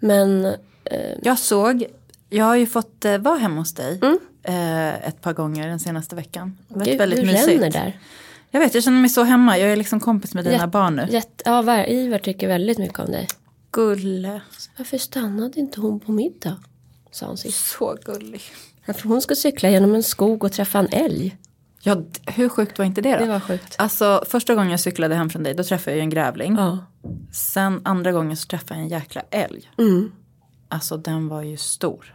[0.00, 0.44] Men
[0.84, 1.84] eh, Jag såg,
[2.30, 4.00] jag har ju fått eh, vara hemma hos dig
[4.42, 6.58] eh, ett par gånger den senaste veckan.
[6.68, 7.72] Det var gud, väldigt du mysigt.
[7.72, 7.98] där.
[8.54, 9.58] Jag vet, jag känner mig så hemma.
[9.58, 11.06] Jag är liksom kompis med dina Jätte- barn nu.
[11.10, 13.28] Jätte, ja, var, Ivar tycker väldigt mycket om dig.
[13.72, 14.40] Gulle.
[14.78, 16.56] Varför stannade inte hon på middag?
[17.10, 17.66] Sa hon sist.
[17.68, 18.40] Så gullig.
[18.84, 21.36] Ja, för hon ska cykla genom en skog och träffa en älg.
[21.82, 23.18] Ja, hur sjukt var inte det då?
[23.18, 23.74] Det var sjukt.
[23.78, 26.54] Alltså första gången jag cyklade hem från dig då träffade jag ju en grävling.
[26.58, 26.78] Ja.
[27.32, 29.70] Sen andra gången så träffade jag en jäkla älg.
[29.78, 30.12] Mm.
[30.68, 32.14] Alltså den var ju stor.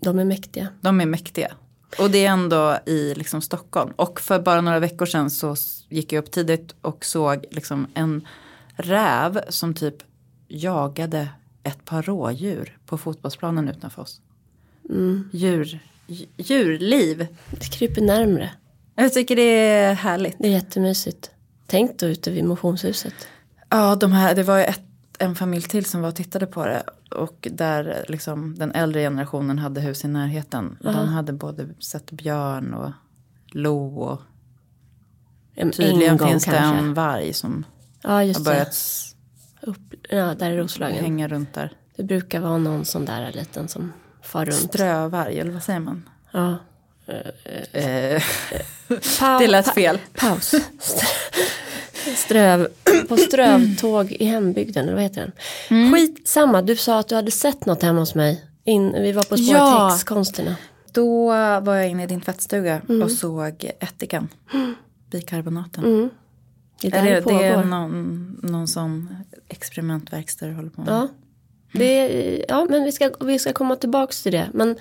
[0.00, 0.68] De är mäktiga.
[0.80, 1.52] De är mäktiga.
[1.98, 3.92] Och det är ändå i liksom Stockholm.
[3.96, 5.56] Och för bara några veckor sedan så
[5.88, 8.28] gick jag upp tidigt och såg liksom en
[8.76, 9.96] räv som typ
[10.48, 11.28] jagade
[11.62, 14.20] ett par rådjur på fotbollsplanen utanför oss.
[15.32, 15.80] djur,
[16.36, 17.26] djurliv.
[17.50, 18.50] Det kryper närmre.
[18.94, 20.36] Jag tycker det är härligt.
[20.38, 21.30] Det är jättemysigt.
[21.66, 23.14] Tänk då ute vid motionshuset.
[23.68, 24.82] Ja, de här, det var ju ett,
[25.18, 26.82] en familj till som var och tittade på det.
[27.10, 30.76] Och där liksom den äldre generationen hade hus i närheten.
[30.80, 32.90] De hade både sett björn och
[33.52, 34.20] lo och
[35.54, 36.78] En, tydligen en gång finns det kanske.
[36.78, 37.64] en varg som
[38.02, 38.70] Ja, har just börjat det.
[38.70, 39.14] s-
[39.60, 41.04] Upp, ja, där är Roslagen.
[41.04, 41.72] hänga runt där.
[41.96, 43.92] Det brukar vara någon sån där liten som
[44.22, 44.56] far runt.
[44.56, 46.08] Strövarg, eller vad säger man?
[46.32, 46.56] Ja.
[47.72, 48.22] Eh,
[49.20, 49.98] Pa- det lät fel.
[50.14, 50.54] Paus.
[52.12, 52.68] St- Ströv,
[53.08, 55.32] på strövtåg i hembygden, eller vad heter den?
[55.70, 55.92] Mm.
[55.94, 58.44] Skit samma, du sa att du hade sett något hemma hos mig.
[58.64, 59.88] In, vi var på spåret Ja.
[59.92, 60.56] häxkonsterna.
[60.92, 61.26] Då
[61.60, 64.28] var jag inne i din tvättstuga och såg ättikan.
[65.10, 66.10] Bikarbonaten.
[66.80, 69.16] Det är där Är det, det, det är någon, någon sån
[69.48, 70.92] experimentverkstad du håller på med?
[70.94, 71.08] Ja,
[71.72, 74.48] det är, ja men vi ska, vi ska komma tillbaks till det.
[74.54, 74.76] Men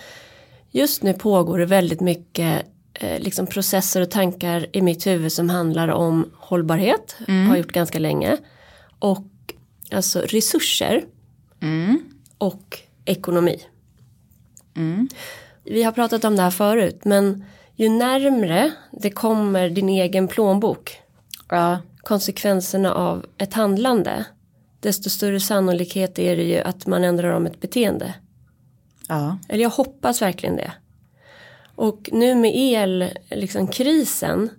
[0.72, 2.66] just nu pågår det väldigt mycket
[3.00, 7.16] liksom processer och tankar i mitt huvud som handlar om hållbarhet.
[7.50, 8.38] Har gjort ganska länge.
[9.00, 9.26] Och
[9.92, 11.06] alltså resurser.
[12.38, 13.62] Och ekonomi.
[15.64, 17.06] Vi har pratat om det här förut.
[17.06, 17.44] Men
[17.76, 20.98] ju närmre det kommer din egen plånbok
[21.50, 21.80] Ja.
[22.02, 24.26] konsekvenserna av ett handlande
[24.80, 28.14] desto större sannolikhet är det ju att man ändrar om ett beteende.
[29.08, 29.38] ja.
[29.50, 30.72] Eller jag hoppas verkligen det.
[31.78, 34.50] Och nu med el, liksom krisen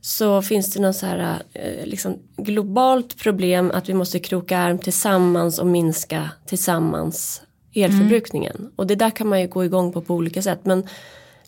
[0.00, 4.78] så finns det något så här eh, liksom globalt problem att vi måste kroka arm
[4.78, 7.42] tillsammans och minska tillsammans
[7.74, 8.70] elförbrukningen.
[8.76, 10.60] Och det där kan man ju gå igång på på olika sätt.
[10.62, 10.86] Men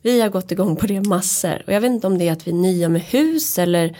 [0.03, 1.63] vi har gått igång på det massor.
[1.67, 3.97] Och jag vet inte om det är att vi är nya med hus eller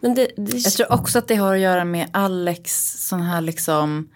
[0.00, 3.40] men det, det Jag tror också att det har att göra med Alex sån här
[3.40, 4.08] liksom.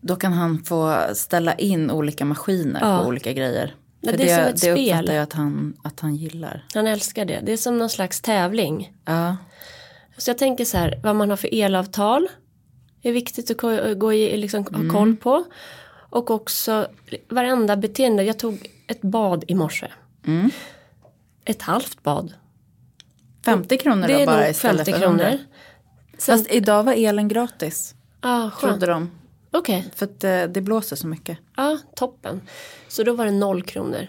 [0.00, 2.98] Då kan han få ställa in olika maskiner Ja.
[3.02, 3.74] på olika grejer.
[4.00, 4.94] Ja, det är som ett det spel.
[4.94, 6.64] uppfattar jag att han, att han gillar.
[6.74, 7.40] Han älskar det.
[7.42, 8.92] Det är som någon slags tävling.
[9.04, 9.36] Ja.
[10.16, 12.28] Så jag tänker så här, vad man har för elavtal
[13.02, 14.90] är viktigt att gå i, liksom, ha Mm.
[14.90, 15.44] koll på.
[16.10, 16.88] Och också
[17.28, 18.22] varenda beteende.
[18.24, 19.86] Jag tog ett bad i morse.
[20.26, 20.50] Mm.
[21.44, 22.32] Ett halvt bad.
[23.44, 25.24] 50 kronor Det då bara istället 50 för 100.
[25.24, 25.38] kronor.
[26.18, 27.94] Sen, Fast idag var elen gratis.
[28.20, 29.10] ah, Trodde de.
[29.50, 31.38] Okej, För att eh, det blåser så mycket.
[31.56, 32.40] ja toppen.
[32.88, 34.06] Så då var det noll kronor.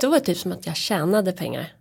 [0.00, 1.72] Då var det typ som att jag tjänade pengar.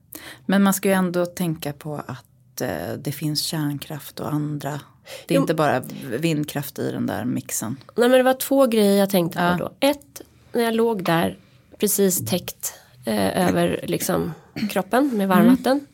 [0.46, 4.80] Men man ska ju ändå tänka på att eh, det finns kärnkraft och andra.
[5.28, 5.42] Det är Jo.
[5.42, 5.80] inte bara
[6.20, 7.78] vindkraft i den där mixen.
[7.96, 9.58] Nej men det var två grejer jag tänkte Ja.
[9.58, 9.88] på då.
[9.88, 10.22] Ett,
[10.54, 11.38] när jag låg där
[11.80, 12.74] precis täckt
[13.06, 14.34] eh, över liksom
[14.70, 15.88] kroppen med varmvatten.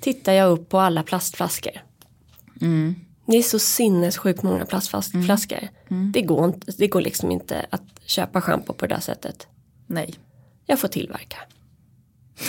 [0.00, 1.72] Tittar jag upp på alla plastflaskor.
[3.30, 5.68] Det är så sinnessjukt många plastflaskor.
[6.12, 9.46] Det, går inte, det går liksom inte att köpa schampo på det där sättet.
[9.86, 10.14] Nej.
[10.66, 11.36] Jag får tillverka.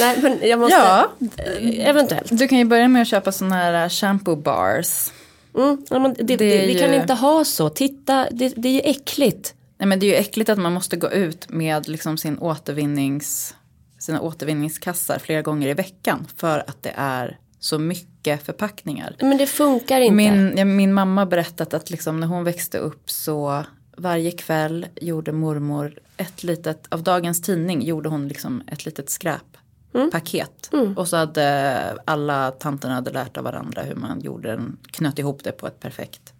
[0.00, 1.12] Nej men jag måste, Ja.
[1.36, 2.38] eh, eventuellt.
[2.38, 5.10] Du kan ju börja med att köpa sådana här shampoo bars.
[5.56, 8.68] Mm, ja, men det, det, Det vi kan ju- inte ha så, titta, det, det
[8.68, 9.54] är ju äckligt.
[9.78, 13.54] Nej men det är ju äckligt att man måste gå ut med liksom sin återvinnings,
[13.98, 16.26] sina återvinningskassar flera gånger i veckan.
[16.36, 19.16] För att det är så mycket förpackningar.
[19.20, 20.14] Men det funkar inte.
[20.14, 23.64] Min, ja, min mamma har berättat att liksom när hon växte upp så
[23.96, 30.70] varje kväll gjorde mormor ett litet, av dagens tidning gjorde hon liksom ett litet skräppaket.
[30.96, 35.44] Och så hade alla tanterna hade lärt av varandra hur man gjorde den, knöt ihop
[35.44, 36.32] det på ett perfekt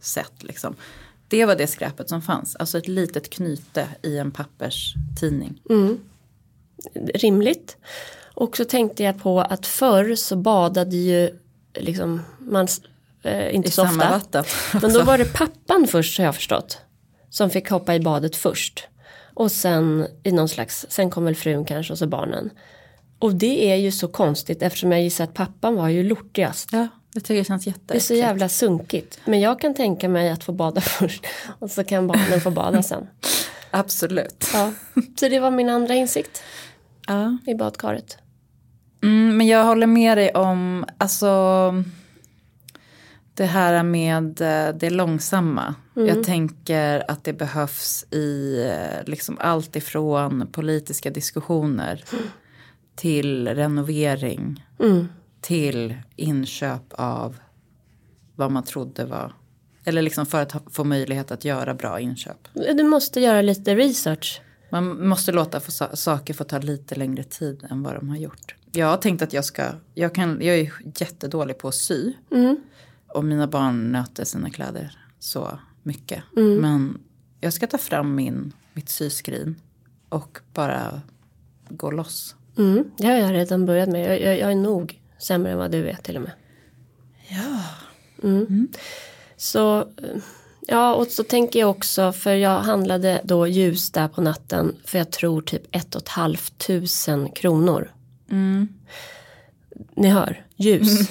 [0.00, 0.42] sätt.
[0.42, 0.74] Liksom.
[1.28, 5.60] Det var det skräpet som fanns, alltså ett litet knyte i en papperstidning.
[7.14, 7.76] rimligt.
[8.42, 11.30] Och så tänkte jag på att förr så badade ju
[11.74, 12.68] liksom man
[13.22, 14.10] eh, inte I så samma ofta.
[14.10, 14.44] vatten.
[14.82, 16.78] Men då var det pappan först har jag förstått.
[17.30, 18.88] Som fick hoppa i badet först.
[19.34, 22.50] Och sen i någon slags, sen kom väl frun kanske och så barnen.
[23.18, 26.68] Och det är ju så konstigt eftersom jag gissar att pappan var ju lortigast.
[26.72, 28.06] Ja, det tycker jag känns Det är jätteäckligt.
[28.06, 29.18] så jävla sunkigt.
[29.24, 31.26] Men jag kan tänka mig att få bada först.
[31.58, 33.06] Och så kan barnen få bada sen.
[33.70, 34.46] Absolut.
[34.54, 34.72] Ja.
[35.20, 36.42] Så det var min andra insikt
[37.06, 37.38] Ja.
[37.46, 38.18] i badkaret.
[39.02, 41.38] Mm, men jag håller med dig om, alltså
[43.34, 45.74] det här med eh, det långsamma.
[45.94, 52.04] Jag tänker att det behövs i eh, liksom allt ifrån politiska diskussioner
[52.96, 54.64] till renovering
[55.40, 57.36] till inköp av
[58.36, 59.32] vad man trodde var,
[59.84, 62.48] eller liksom för att få möjlighet att göra bra inköp.
[62.54, 64.40] Du måste göra lite research.
[64.70, 68.16] Man måste låta få, sa- saker få ta lite längre tid än vad de har
[68.16, 68.54] gjort.
[68.72, 69.64] Jag har tänkt att jag ska,
[69.94, 72.12] jag, kan, jag är jättedålig på att sy.
[73.08, 76.22] Och mina barn nöter sina kläder så mycket.
[76.60, 77.00] Men
[77.40, 79.56] jag ska ta fram min, mitt syskrin.
[80.08, 81.00] och bara
[81.68, 82.36] gå loss.
[82.58, 84.10] Mm, det har jag redan börjat med.
[84.10, 86.32] Jag, jag, jag är nog sämre än vad du är till och med.
[87.28, 87.62] Ja.
[89.36, 90.16] Så eh,
[90.60, 94.98] ja, och så tänker jag också för jag handlade då ljus där på natten för
[94.98, 97.90] jag tror typ ett och ett halvt tusen kronor.
[99.96, 101.08] Ni hör, ljus.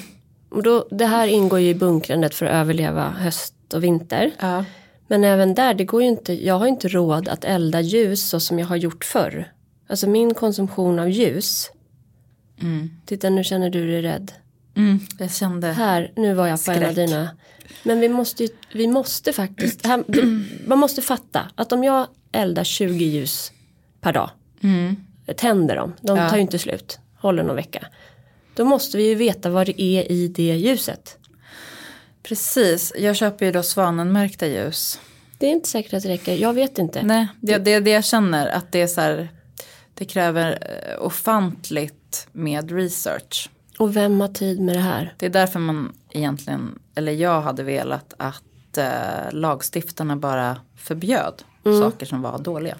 [0.49, 4.31] Och då, det här ingår ju i bunkrandet för att överleva höst och vinter.
[4.39, 4.65] ja.
[5.07, 8.39] Men även där, det går ju inte, jag har inte råd att elda ljus så
[8.39, 9.51] som jag har gjort förr.
[9.87, 11.71] Alltså min konsumtion av ljus.
[13.05, 14.31] Titta nu känner du dig rädd.
[14.75, 15.67] Mm, jag kände.
[15.67, 16.95] Här, nu var jag på en av Skräck.
[17.07, 17.29] dina.
[17.83, 20.23] Men vi måste ju, vi måste faktiskt, här, det,
[20.67, 23.51] man måste fatta att om jag eldar 20 ljus
[24.01, 24.29] per dag.
[25.37, 26.29] Tänder dem, de Ja.
[26.29, 27.87] tar ju inte slut, håller någon vecka.
[28.53, 31.17] Då måste vi ju veta vad det är i det ljuset.
[32.23, 34.99] Precis, jag köper ju då svanenmärkta ljus.
[35.37, 37.03] Det är inte säkert att det räcker, jag vet inte.
[37.03, 39.29] Nej, det, det är det jag känner att det är så här.
[39.93, 43.49] Det kräver eh, ofantligt med research.
[43.77, 45.13] Och vem har tid med det här?
[45.17, 52.05] Det är därför man egentligen, eller jag hade velat att eh, lagstiftarna bara förbjöd saker
[52.05, 52.77] som var dåliga.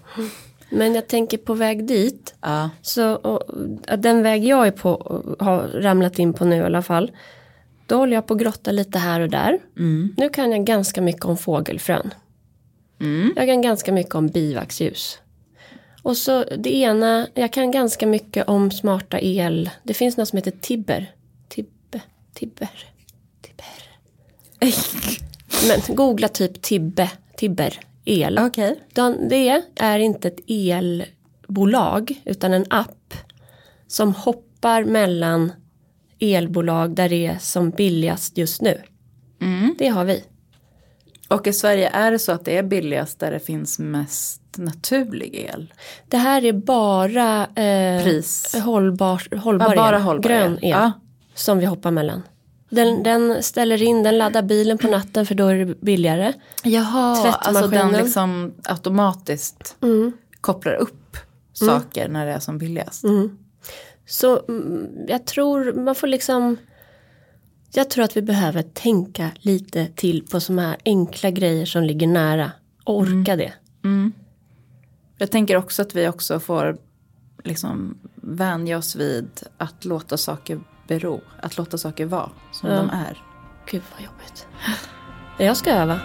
[0.72, 2.34] Men jag tänker på väg dit.
[2.42, 3.42] Ja, Så och,
[3.88, 4.92] att den väg jag är på
[5.40, 7.12] har ramlat in på nu i alla fall.
[7.88, 9.60] Då håller jag på att grotta lite här och där.
[10.18, 12.14] Nu kan jag ganska mycket om fågelfrön.
[13.36, 15.20] Jag kan ganska mycket om bivaxljus.
[16.04, 19.70] Och så det ena, jag kan ganska mycket om smarta el.
[19.84, 21.16] Det finns något som heter Tibber.
[21.50, 22.02] Tibbe,
[22.34, 22.70] Tibber,
[23.42, 23.66] Tibber.
[25.68, 28.40] Men googla typ Tibbe, Tibber, el.
[28.94, 33.14] Den- Det är inte ett elbolag utan en app
[33.88, 35.52] som hoppar mellan
[36.20, 38.82] elbolag där det är som billigast just nu.
[39.80, 40.24] Det har vi.
[41.30, 45.36] Och i Sverige är det så att det är billigast där det finns mest naturlig
[45.36, 45.74] el.
[46.08, 48.56] Det här är bara eh, Pris.
[48.64, 50.58] hållbar, hållbar Ja, bara el, grön el.
[50.64, 50.92] el Ja.
[51.36, 52.22] som vi hoppar mellan.
[52.72, 56.34] Den, den ställer in, den laddar bilen på natten för då är det billigare.
[56.64, 59.76] Jaha, alltså den liksom automatiskt
[60.42, 61.18] kopplar upp
[61.54, 63.04] saker när det är som billigast.
[64.06, 66.58] Så mm, jag tror man får liksom
[67.74, 72.08] Jag tror att vi behöver tänka lite till på sådana här enkla grejer som ligger
[72.08, 72.52] nära.
[72.84, 73.54] Och orka det.
[75.18, 76.78] Jag tänker också att vi också får
[77.44, 80.60] liksom vänja oss vid att låta saker
[80.92, 81.22] bero.
[81.42, 82.76] Att låta saker vara som Ja.
[82.76, 83.24] de är.
[83.66, 84.48] Gud vad jobbigt.
[85.38, 86.00] Jag ska öva.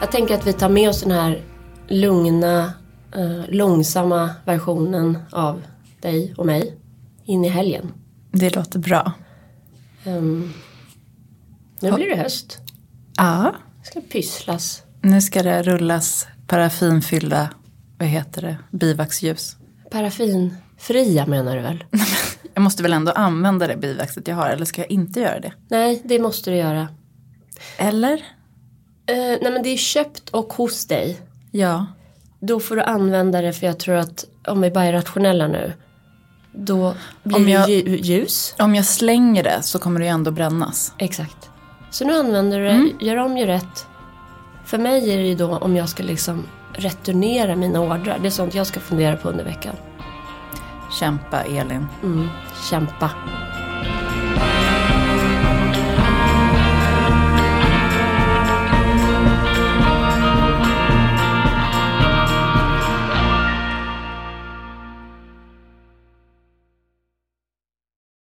[0.00, 1.42] Jag tänker att vi tar med oss den här
[1.88, 2.72] lugna,
[3.14, 5.62] eh, långsamma versionen av
[6.00, 6.76] dig och mig
[7.24, 7.92] in i helgen.
[8.30, 9.12] Det låter bra.
[10.04, 10.52] Ehm,
[11.80, 12.58] nu blir det höst.
[13.16, 13.54] Ja.
[13.86, 14.82] Det ska pysslas.
[15.00, 17.48] Nu ska det rullas paraffinfyllda,
[17.98, 19.56] vad heter det, bivaxljus.
[19.90, 21.84] Paraffinfria menar du väl?
[22.54, 25.52] Jag måste väl ändå använda det bivaxet jag har eller ska jag inte göra det?
[25.68, 26.88] Nej, det måste du göra.
[27.78, 28.12] Eller?
[29.06, 31.20] Eh, nej men det är köpt och hos dig.
[31.50, 31.86] Ja.
[32.40, 35.72] Då får du använda det för jag tror att om vi bara är rationella nu.
[36.52, 38.54] Då blir Om det jag- lju- ljus.
[38.58, 40.92] Om jag slänger det så kommer det ju ändå brännas.
[40.98, 41.50] Exakt.
[41.96, 43.86] Så nu använder du det, gör om, gör rätt.
[44.64, 48.18] För mig är det ju då om jag ska liksom returnera mina ordrar.
[48.18, 49.74] Det är sånt jag ska fundera på under veckan.
[51.00, 51.86] Kämpa Elin.
[52.02, 52.28] Mm,
[52.70, 53.10] kämpa.